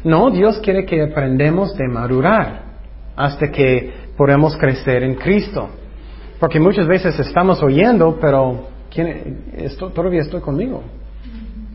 No, 0.05 0.31
Dios 0.31 0.59
quiere 0.59 0.85
que 0.85 1.03
aprendemos 1.03 1.77
de 1.77 1.89
madurar 1.89 2.63
hasta 3.17 3.51
que 3.51 3.93
podamos 4.17 4.57
crecer 4.57 5.03
en 5.03 5.15
Cristo. 5.15 5.69
Porque 6.39 6.61
muchas 6.61 6.87
veces 6.87 7.19
estamos 7.19 7.63
oyendo, 7.63 8.19
pero 8.21 8.69
¿quién, 8.93 9.45
esto, 9.57 9.91
todavía 9.91 10.21
estoy 10.21 10.41
conmigo. 10.41 10.83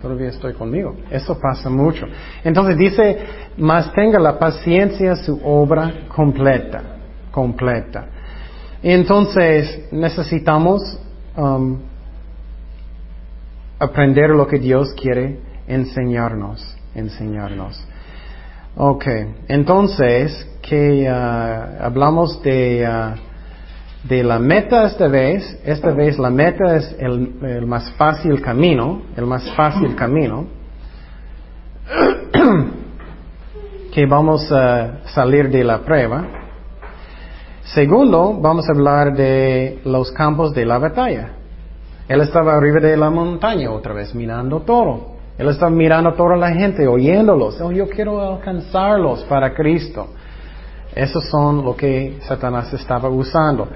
Todavía 0.02 0.30
estoy 0.30 0.54
conmigo. 0.54 0.95
Eso 1.12 1.38
pasa 1.39 1.70
mucho. 1.70 2.08
Entonces 2.43 2.78
dice, 2.78 3.18
más 3.58 3.93
tenga 3.93 4.20
la 4.20 4.39
paciencia 4.39 5.16
su 5.16 5.39
obra 5.43 6.08
completa. 6.08 6.82
Completa. 7.32 8.08
Entonces 8.82 9.88
necesitamos 9.91 10.82
um, 11.38 11.78
aprender 13.78 14.32
lo 14.32 14.47
que 14.47 14.58
Dios 14.58 14.93
quiere 14.93 15.51
enseñarnos, 15.74 16.78
enseñarnos. 16.94 17.82
Ok, 18.76 19.06
entonces, 19.48 20.48
que 20.62 21.10
uh, 21.10 21.84
hablamos 21.84 22.42
de, 22.42 22.88
uh, 22.88 24.08
de 24.08 24.24
la 24.24 24.40
meta 24.40 24.86
esta 24.86 25.08
vez, 25.08 25.60
esta 25.66 25.92
vez 25.92 26.18
la 26.18 26.30
meta 26.30 26.76
es 26.76 26.96
el, 27.00 27.66
más 27.66 27.92
fácil 27.94 28.42
camino, 28.42 29.02
el 29.16 29.26
más 29.26 29.50
fácil 29.52 29.96
camino, 29.96 30.46
que 33.94 34.06
vamos 34.06 34.50
a 34.52 35.02
salir 35.08 35.50
de 35.50 35.64
la 35.64 35.80
prueba. 35.80 36.26
Segundo, 37.64 38.38
vamos 38.40 38.68
a 38.70 38.74
hablar 38.74 39.14
de 39.14 39.82
los 39.86 40.12
campos 40.12 40.54
de 40.54 40.66
la 40.66 40.78
batalla. 40.78 41.34
Él 42.08 42.22
estaba 42.22 42.56
arriba 42.56 42.80
de 42.80 42.98
la 42.98 43.10
montaña 43.10 43.72
otra 43.72 43.94
vez, 43.94 44.16
mirando 44.16 44.62
todo. 44.62 45.21
Él 45.38 45.50
está 45.50 45.70
mirando 45.70 46.10
a 46.10 46.16
toda 46.16 46.36
la 46.36 46.52
gente, 46.52 46.88
oyéndolos. 46.88 47.60
Oh, 47.62 47.72
yo 47.72 47.88
quiero 47.90 48.36
alcanzarlos 48.36 49.24
para 49.24 49.54
Cristo. 49.54 50.10
Esos 50.94 51.30
son 51.30 51.64
lo 51.64 51.76
que 51.76 52.18
Satanás 52.22 52.72
estaba 52.74 53.10
usando. 53.10 53.68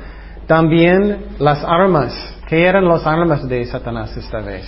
También 0.47 1.25
las 1.39 1.63
armas. 1.63 2.13
¿Qué 2.47 2.65
eran 2.65 2.87
las 2.87 3.07
armas 3.07 3.47
de 3.47 3.65
Satanás 3.65 4.15
esta 4.15 4.41
vez? 4.41 4.65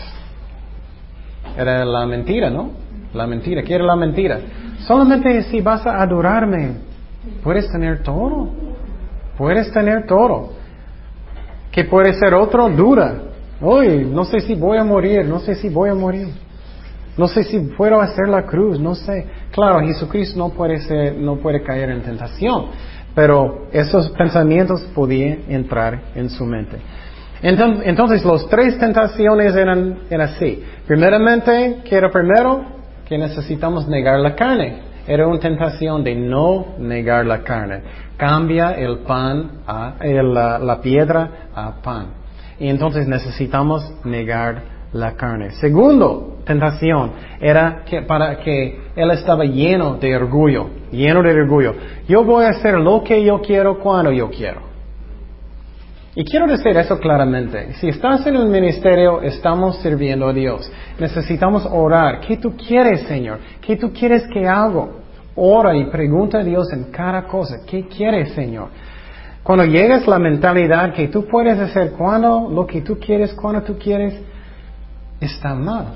Era 1.57 1.85
la 1.85 2.05
mentira, 2.05 2.49
¿no? 2.49 2.71
La 3.13 3.27
mentira. 3.27 3.61
¿Qué 3.63 3.75
era 3.75 3.83
la 3.83 3.95
mentira? 3.95 4.39
Solamente 4.87 5.43
si 5.43 5.61
vas 5.61 5.85
a 5.85 6.01
adorarme, 6.01 6.77
puedes 7.43 7.69
tener 7.71 8.01
todo. 8.01 8.49
Puedes 9.37 9.71
tener 9.71 10.07
todo. 10.07 10.53
¿Qué 11.71 11.83
puede 11.83 12.13
ser 12.13 12.33
otro? 12.33 12.69
Dura. 12.69 13.13
Hoy, 13.61 14.07
no 14.11 14.23
sé 14.23 14.39
si 14.39 14.55
voy 14.55 14.77
a 14.77 14.83
morir, 14.83 15.25
no 15.25 15.39
sé 15.39 15.55
si 15.55 15.69
voy 15.69 15.89
a 15.89 15.93
morir. 15.93 16.27
No 17.17 17.27
sé 17.27 17.43
si 17.43 17.59
puedo 17.59 17.99
hacer 17.99 18.27
la 18.29 18.45
cruz, 18.45 18.79
no 18.79 18.93
sé. 18.93 19.25
Claro, 19.51 19.79
Jesucristo 19.81 20.37
no 20.37 20.49
puede, 20.49 20.79
ser, 20.81 21.15
no 21.15 21.37
puede 21.37 21.63
caer 21.63 21.89
en 21.89 22.01
tentación, 22.01 22.67
pero 23.15 23.67
esos 23.71 24.09
pensamientos 24.11 24.81
podían 24.93 25.39
entrar 25.49 25.99
en 26.13 26.29
su 26.29 26.45
mente. 26.45 26.77
Entonces, 27.41 28.23
las 28.23 28.47
tres 28.47 28.77
tentaciones 28.79 29.55
eran, 29.55 29.99
así. 30.21 30.63
Primeramente, 30.85 31.81
¿qué 31.85 31.95
era 31.95 32.09
primero? 32.09 32.65
Que 33.07 33.17
necesitamos 33.17 33.87
negar 33.87 34.19
la 34.19 34.35
carne. 34.35 34.81
Era 35.07 35.27
una 35.27 35.39
tentación 35.39 36.03
de 36.03 36.15
no 36.15 36.75
negar 36.79 37.25
la 37.25 37.41
carne. 37.41 37.81
Cambia 38.17 38.71
el 38.71 38.99
pan, 38.99 39.61
a, 39.65 39.95
la, 40.01 40.59
la 40.59 40.81
piedra 40.81 41.49
a 41.55 41.81
pan. 41.81 42.07
Y 42.59 42.69
entonces 42.69 43.07
necesitamos 43.07 43.91
negar 44.03 44.76
la 44.93 45.13
carne. 45.15 45.51
Segundo, 45.51 46.37
tentación, 46.45 47.11
era 47.39 47.83
que 47.85 48.01
para 48.03 48.37
que 48.37 48.79
él 48.95 49.11
estaba 49.11 49.43
lleno 49.43 49.95
de 49.95 50.15
orgullo, 50.15 50.69
lleno 50.91 51.21
de 51.21 51.31
orgullo. 51.31 51.75
Yo 52.07 52.23
voy 52.23 52.45
a 52.45 52.49
hacer 52.49 52.79
lo 52.79 53.03
que 53.03 53.23
yo 53.23 53.41
quiero 53.41 53.79
cuando 53.79 54.11
yo 54.11 54.29
quiero. 54.29 54.67
Y 56.15 56.23
quiero 56.25 56.47
decir 56.47 56.75
eso 56.75 56.97
claramente. 56.99 57.73
Si 57.75 57.89
estás 57.89 58.25
en 58.25 58.37
un 58.37 58.49
ministerio, 58.49 59.21
estamos 59.21 59.77
sirviendo 59.83 60.27
a 60.27 60.33
Dios. 60.33 60.71
Necesitamos 60.97 61.67
orar. 61.71 62.21
¿Qué 62.21 62.37
tú 62.37 62.57
quieres, 62.57 63.01
Señor? 63.01 63.37
¿Qué 63.61 63.75
tú 63.75 63.93
quieres 63.93 64.23
que 64.33 64.47
hago? 64.47 65.01
Ora 65.35 65.75
y 65.77 65.85
pregunta 65.91 66.39
a 66.39 66.43
Dios 66.43 66.73
en 66.73 66.85
cada 66.85 67.27
cosa. 67.27 67.57
¿Qué 67.67 67.87
quieres, 67.87 68.31
Señor? 68.31 68.69
Cuando 69.43 69.65
llegas 69.65 70.07
la 70.07 70.17
mentalidad 70.17 70.91
que 70.91 71.07
tú 71.09 71.27
puedes 71.27 71.59
hacer 71.59 71.91
cuando 71.91 72.49
lo 72.49 72.65
que 72.65 72.81
tú 72.81 72.97
quieres, 72.97 73.35
cuando 73.35 73.61
tú 73.61 73.77
quieres, 73.77 74.19
está 75.19 75.53
mal. 75.55 75.95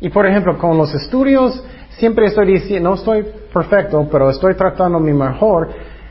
Y 0.00 0.08
por 0.08 0.26
ejemplo, 0.26 0.58
con 0.58 0.76
los 0.76 0.92
estudios, 0.94 1.62
siempre 1.90 2.26
estoy 2.26 2.46
diciendo, 2.46 2.90
no 2.90 2.96
estoy 2.96 3.24
perfecto, 3.52 4.08
pero 4.10 4.30
estoy 4.30 4.54
tratando 4.54 4.98
mi 4.98 5.12
mejor. 5.12 5.68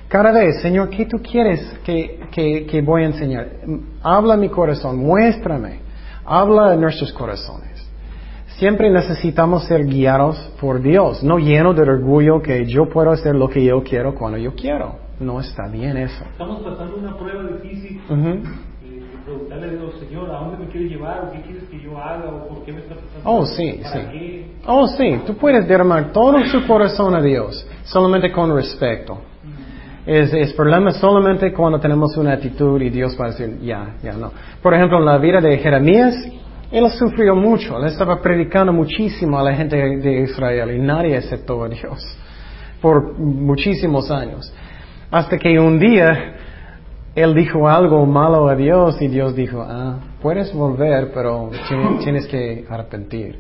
Cada 0.08 0.32
vez, 0.32 0.62
Señor, 0.62 0.90
¿qué 0.90 1.06
tú 1.06 1.22
quieres 1.22 1.62
que, 1.84 2.20
que, 2.32 2.82
voy 2.82 3.04
a 3.04 3.08
enseñar? 3.08 3.48
Habla 4.02 4.38
mi 4.38 4.50
corazón, 4.50 4.98
muéstrame. 4.98 5.80
Habla 6.26 6.74
en 6.74 6.82
nuestros 6.82 7.12
corazones. 7.14 7.70
Siempre 8.58 8.90
necesitamos 8.90 9.66
ser 9.66 9.86
guiados 9.86 10.38
por 10.60 10.82
Dios, 10.82 11.24
no 11.24 11.40
lleno 11.40 11.74
de 11.74 11.82
orgullo 11.82 12.42
que 12.42 12.66
yo 12.66 12.88
puedo 12.90 13.12
hacer 13.12 13.36
lo 13.36 13.50
que 13.50 13.64
yo 13.64 13.82
quiero 13.84 14.14
cuando 14.14 14.38
yo 14.38 14.54
quiero. 14.54 14.96
No 15.20 15.40
está 15.40 15.68
bien 15.68 15.98
eso. 15.98 16.24
Estamos 16.32 16.62
pasando 16.62 16.98
una 16.98 17.18
prueba 17.18 17.44
difícil 17.44 18.02
preguntarle 19.24 19.68
a 19.68 19.72
Dios, 19.72 20.00
Señor, 20.00 20.30
¿a 20.30 20.40
dónde 20.40 20.66
me 20.66 20.72
quieres 20.72 20.92
llevar? 20.92 21.26
¿O 21.26 21.32
qué 21.32 21.42
quieres 21.42 21.64
que 21.70 21.80
yo 21.80 21.98
haga? 21.98 22.30
¿O 22.30 22.48
por 22.48 22.64
qué 22.64 22.74
me 22.74 22.80
estás 22.80 22.98
pasando? 22.98 23.30
Oh, 23.30 23.46
sí, 23.46 23.82
sí. 23.84 24.46
Oh, 24.66 24.88
sí, 24.88 25.22
tú 25.26 25.36
puedes 25.36 25.68
derramar 25.68 26.12
todo 26.12 26.44
su 26.46 26.66
corazón 26.68 27.16
a 27.16 27.22
Dios, 27.22 27.68
solamente 27.84 28.32
con 28.32 28.56
respeto. 28.56 29.20
Es, 30.06 30.34
es 30.34 30.54
problema 30.54 30.92
solamente 30.92 31.54
cuando 31.54 31.80
tenemos 31.80 32.18
una 32.18 32.34
actitud 32.34 32.82
y 32.82 32.90
Dios 32.90 33.16
va 33.20 33.26
a 33.26 33.30
decir, 33.30 33.60
ya, 33.62 33.96
ya 34.02 34.14
no. 34.14 34.32
Por 34.62 34.74
ejemplo, 34.74 34.98
en 34.98 35.06
la 35.06 35.18
vida 35.18 35.40
de 35.40 35.58
Jeremías, 35.58 36.16
él 36.72 36.90
sufrió 36.92 37.36
mucho, 37.36 37.78
él 37.78 37.86
estaba 37.86 38.22
predicando 38.22 38.74
muchísimo 38.74 39.38
a 39.38 39.44
la 39.44 39.54
gente 39.54 39.76
de 39.76 40.22
Israel 40.22 40.72
y 40.72 40.80
nadie 40.80 41.18
aceptó 41.18 41.64
a 41.64 41.70
Dios 41.70 42.18
por 42.82 43.18
muchísimos 43.20 44.10
años. 44.10 44.52
Hasta 45.12 45.38
que 45.38 45.60
un 45.60 45.78
día 45.78 46.36
él 47.16 47.36
dijo 47.36 47.68
algo 47.68 48.06
malo 48.06 48.48
a 48.48 48.56
Dios 48.56 49.02
y 49.02 49.08
Dios 49.08 49.36
dijo, 49.36 49.62
ah, 49.62 50.00
puedes 50.22 50.54
volver, 50.54 51.12
pero 51.14 51.50
tienes 52.04 52.28
que 52.28 52.66
arrepentir. 52.70 53.40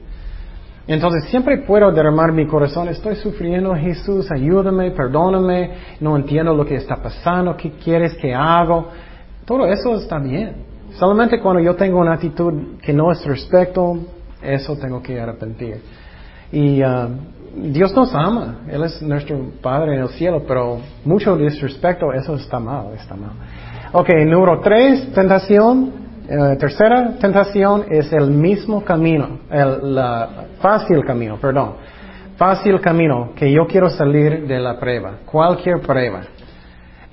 Entonces 0.87 1.25
siempre 1.29 1.59
puedo 1.59 1.91
derramar 1.91 2.33
mi 2.33 2.47
corazón, 2.47 2.89
estoy 2.89 3.15
sufriendo, 3.15 3.73
Jesús, 3.75 4.29
ayúdame, 4.31 4.91
perdóname, 4.91 5.71
no 6.01 6.17
entiendo 6.17 6.53
lo 6.53 6.65
que 6.65 6.75
está 6.75 6.97
pasando, 6.97 7.55
qué 7.55 7.71
quieres 7.71 8.15
que 8.15 8.33
haga. 8.33 8.83
Todo 9.45 9.67
eso 9.67 9.95
está 9.95 10.19
bien. 10.19 10.71
Solamente 10.93 11.39
cuando 11.39 11.61
yo 11.61 11.75
tengo 11.75 11.99
una 11.99 12.13
actitud 12.13 12.77
que 12.81 12.91
no 12.91 13.11
es 13.11 13.23
respeto, 13.25 13.99
eso 14.41 14.75
tengo 14.75 15.01
que 15.01 15.19
arrepentir. 15.19 15.81
Y 16.51 16.83
uh, 16.83 17.07
Dios 17.53 17.93
nos 17.93 18.13
ama, 18.15 18.61
Él 18.69 18.83
es 18.83 19.01
nuestro 19.01 19.51
Padre 19.61 19.95
en 19.95 20.03
el 20.03 20.09
cielo, 20.09 20.43
pero 20.47 20.79
mucho 21.03 21.35
disrespecto, 21.35 22.13
eso 22.13 22.35
está 22.35 22.59
mal, 22.59 22.93
está 22.95 23.15
mal. 23.15 23.31
Ok, 23.91 24.09
número 24.25 24.59
tres, 24.61 25.11
tentación. 25.13 26.01
Eh, 26.29 26.55
tercera 26.57 27.15
tentación 27.19 27.85
es 27.89 28.13
el 28.13 28.31
mismo 28.31 28.85
camino, 28.85 29.39
el 29.49 29.99
fácil 30.61 31.03
camino, 31.03 31.37
perdón. 31.37 31.73
Fácil 32.37 32.79
camino 32.79 33.31
que 33.35 33.51
yo 33.51 33.67
quiero 33.67 33.89
salir 33.89 34.47
de 34.47 34.59
la 34.59 34.79
prueba, 34.79 35.17
cualquier 35.25 35.81
prueba. 35.81 36.21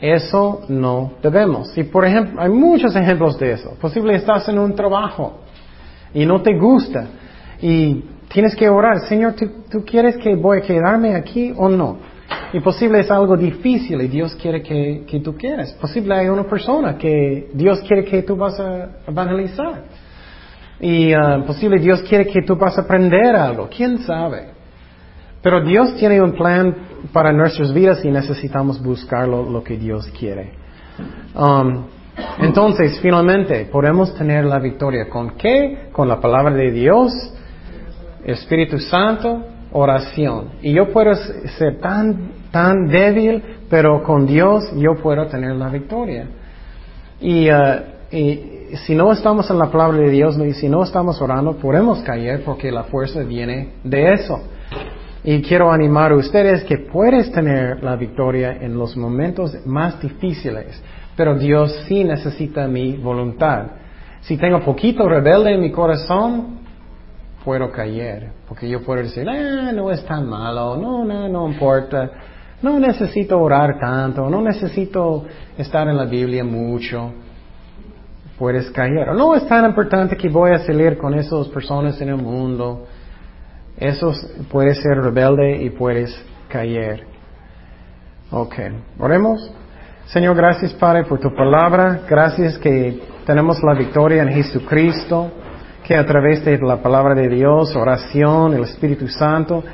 Eso 0.00 0.60
no 0.68 1.14
debemos. 1.20 1.76
Y 1.76 1.82
por 1.82 2.04
ejemplo, 2.04 2.40
hay 2.40 2.50
muchos 2.50 2.94
ejemplos 2.94 3.36
de 3.38 3.52
eso. 3.52 3.74
Posible 3.80 4.14
estás 4.14 4.48
en 4.48 4.58
un 4.58 4.74
trabajo 4.74 5.40
y 6.14 6.24
no 6.24 6.40
te 6.40 6.56
gusta 6.56 7.06
y 7.60 8.04
tienes 8.28 8.54
que 8.54 8.68
orar, 8.68 9.00
Señor, 9.00 9.34
¿tú, 9.34 9.84
quieres 9.84 10.16
que 10.18 10.34
voy 10.34 10.58
a 10.58 10.60
quedarme 10.62 11.14
aquí 11.14 11.52
o 11.56 11.68
no? 11.68 11.98
Y 12.52 12.60
posible 12.60 13.00
es 13.00 13.10
algo 13.10 13.36
difícil 13.36 14.00
y 14.00 14.08
Dios 14.08 14.34
quiere 14.36 14.62
que, 14.62 15.20
tú 15.22 15.36
quieras. 15.36 15.72
Posible 15.74 16.14
hay 16.14 16.28
una 16.28 16.44
persona 16.44 16.96
que 16.96 17.48
Dios 17.52 17.80
quiere 17.86 18.04
que 18.04 18.22
tú 18.22 18.36
vas 18.36 18.58
a 18.60 18.88
evangelizar. 19.06 19.82
Y 20.80 21.14
uh, 21.14 21.44
posible 21.44 21.78
Dios 21.78 22.02
quiere 22.02 22.26
que 22.26 22.42
tú 22.42 22.56
vas 22.56 22.78
a 22.78 22.82
aprender 22.82 23.34
algo. 23.34 23.68
¿Quién 23.68 23.98
sabe? 23.98 24.50
Pero 25.42 25.62
Dios 25.62 25.94
tiene 25.96 26.20
un 26.20 26.32
plan 26.32 26.74
para 27.12 27.32
nuestras 27.32 27.72
vidas 27.72 28.04
y 28.04 28.10
necesitamos 28.10 28.82
buscarlo 28.82 29.48
lo 29.48 29.62
que 29.62 29.76
Dios 29.76 30.10
quiere. 30.18 30.52
Um, 31.34 31.84
entonces, 32.40 32.98
finalmente, 33.00 33.66
podemos 33.66 34.14
tener 34.14 34.44
la 34.44 34.58
victoria. 34.58 35.08
¿Con 35.08 35.36
qué? 35.36 35.88
Con 35.92 36.08
la 36.08 36.20
palabra 36.20 36.54
de 36.54 36.72
Dios, 36.72 37.12
Espíritu 38.24 38.78
Santo, 38.78 39.44
oración. 39.72 40.50
Y 40.62 40.72
yo 40.72 40.92
puedo 40.92 41.14
ser 41.14 41.78
tan, 41.80 42.30
tan 42.50 42.88
débil, 42.88 43.42
pero 43.68 44.02
con 44.02 44.26
Dios 44.26 44.72
yo 44.76 44.94
puedo 45.02 45.26
tener 45.26 45.54
la 45.56 45.68
victoria. 45.68 46.26
Y, 47.20 47.50
uh, 47.50 47.54
y 48.10 48.76
si 48.86 48.94
no 48.94 49.12
estamos 49.12 49.50
en 49.50 49.58
la 49.58 49.70
palabra 49.70 49.98
de 49.98 50.10
Dios 50.10 50.38
y 50.38 50.52
si 50.52 50.68
no 50.68 50.82
estamos 50.82 51.20
orando, 51.20 51.56
podemos 51.56 52.00
caer 52.00 52.42
porque 52.44 52.70
la 52.70 52.84
fuerza 52.84 53.22
viene 53.22 53.74
de 53.84 54.12
eso. 54.12 54.40
Y 55.24 55.42
quiero 55.42 55.72
animar 55.72 56.12
a 56.12 56.16
ustedes 56.16 56.64
que 56.64 56.78
puedes 56.78 57.30
tener 57.32 57.82
la 57.82 57.96
victoria 57.96 58.56
en 58.60 58.78
los 58.78 58.96
momentos 58.96 59.54
más 59.66 60.00
difíciles, 60.00 60.82
pero 61.16 61.34
Dios 61.34 61.84
sí 61.86 62.04
necesita 62.04 62.66
mi 62.68 62.96
voluntad. 62.96 63.66
Si 64.20 64.36
tengo 64.36 64.60
poquito 64.60 65.08
rebelde 65.08 65.54
en 65.54 65.60
mi 65.60 65.70
corazón, 65.70 66.57
puedo 67.48 67.70
caer, 67.72 68.32
porque 68.46 68.68
yo 68.68 68.82
puedo 68.82 69.02
decir, 69.02 69.24
no 69.24 69.90
es 69.90 70.04
tan 70.04 70.28
malo, 70.28 70.76
no, 70.76 71.02
no, 71.02 71.26
no 71.30 71.48
importa, 71.48 72.10
no 72.60 72.78
necesito 72.78 73.40
orar 73.40 73.78
tanto, 73.80 74.28
no 74.28 74.42
necesito 74.42 75.24
estar 75.56 75.88
en 75.88 75.96
la 75.96 76.04
Biblia 76.04 76.44
mucho. 76.44 77.10
Puedes 78.38 78.70
caer. 78.70 79.14
No 79.14 79.34
es 79.34 79.48
tan 79.48 79.64
importante 79.64 80.14
que 80.14 80.28
voy 80.28 80.50
a 80.50 80.58
salir 80.58 80.98
con 80.98 81.14
esas 81.14 81.48
personas 81.48 81.98
en 82.02 82.10
el 82.10 82.16
mundo. 82.16 82.84
Eso 83.78 84.12
puede 84.52 84.74
ser 84.74 84.98
rebelde 84.98 85.62
y 85.62 85.70
puedes 85.70 86.14
caer. 86.50 87.06
Ok, 88.30 88.56
oremos. 88.98 89.50
Señor, 90.04 90.36
gracias 90.36 90.74
Padre 90.74 91.04
por 91.04 91.18
tu 91.18 91.34
palabra. 91.34 92.02
Gracias 92.06 92.58
que 92.58 93.00
tenemos 93.24 93.58
la 93.62 93.72
victoria 93.72 94.22
en 94.22 94.34
Jesucristo, 94.34 95.30
que 95.88 95.96
a 95.96 96.04
través 96.04 96.44
de 96.44 96.58
la 96.58 96.82
palabra 96.82 97.14
de 97.14 97.30
Dios, 97.30 97.74
oración, 97.74 98.52
el 98.52 98.64
Espíritu 98.64 99.08
Santo, 99.08 99.64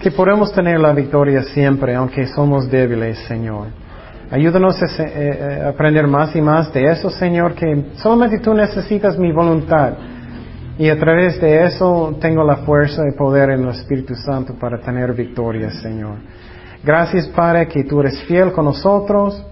que 0.00 0.10
podemos 0.10 0.52
tener 0.52 0.80
la 0.80 0.92
victoria 0.92 1.44
siempre, 1.44 1.94
aunque 1.94 2.26
somos 2.26 2.68
débiles, 2.68 3.16
Señor. 3.28 3.68
Ayúdanos 4.28 4.82
a, 4.82 4.86
eh, 4.86 5.12
eh, 5.14 5.62
aprender 5.68 6.08
más 6.08 6.34
y 6.34 6.40
más 6.40 6.72
de 6.72 6.90
eso, 6.90 7.10
Señor, 7.10 7.54
que 7.54 7.92
solamente 7.94 8.40
tú 8.40 8.52
necesitas 8.54 9.16
mi 9.16 9.30
voluntad. 9.30 9.92
Y 10.78 10.88
a 10.88 10.98
través 10.98 11.40
de 11.40 11.64
eso 11.64 12.16
tengo 12.20 12.42
la 12.42 12.56
fuerza 12.56 13.04
y 13.08 13.16
poder 13.16 13.50
en 13.50 13.62
el 13.62 13.68
Espíritu 13.68 14.16
Santo 14.16 14.54
para 14.58 14.80
tener 14.80 15.12
victoria, 15.12 15.70
Señor. 15.70 16.16
Gracias, 16.82 17.28
Padre, 17.28 17.68
que 17.68 17.84
tú 17.84 18.00
eres 18.00 18.20
fiel 18.24 18.50
con 18.50 18.64
nosotros 18.64 19.46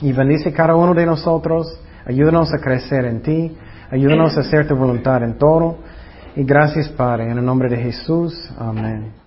y 0.00 0.12
bendice 0.12 0.52
cada 0.52 0.76
uno 0.76 0.94
de 0.94 1.04
nosotros. 1.06 1.76
Ayúdanos 2.06 2.54
a 2.54 2.58
crecer 2.58 3.04
en 3.06 3.20
ti. 3.20 3.56
Ayúdanos 3.94 4.36
a 4.36 4.40
hacer 4.40 4.66
tu 4.66 4.74
voluntad 4.74 5.22
en 5.22 5.38
todo. 5.38 5.78
Y 6.34 6.42
gracias, 6.42 6.88
Padre, 6.88 7.30
en 7.30 7.38
el 7.38 7.44
nombre 7.44 7.68
de 7.68 7.76
Jesús. 7.76 8.34
Amén. 8.58 9.23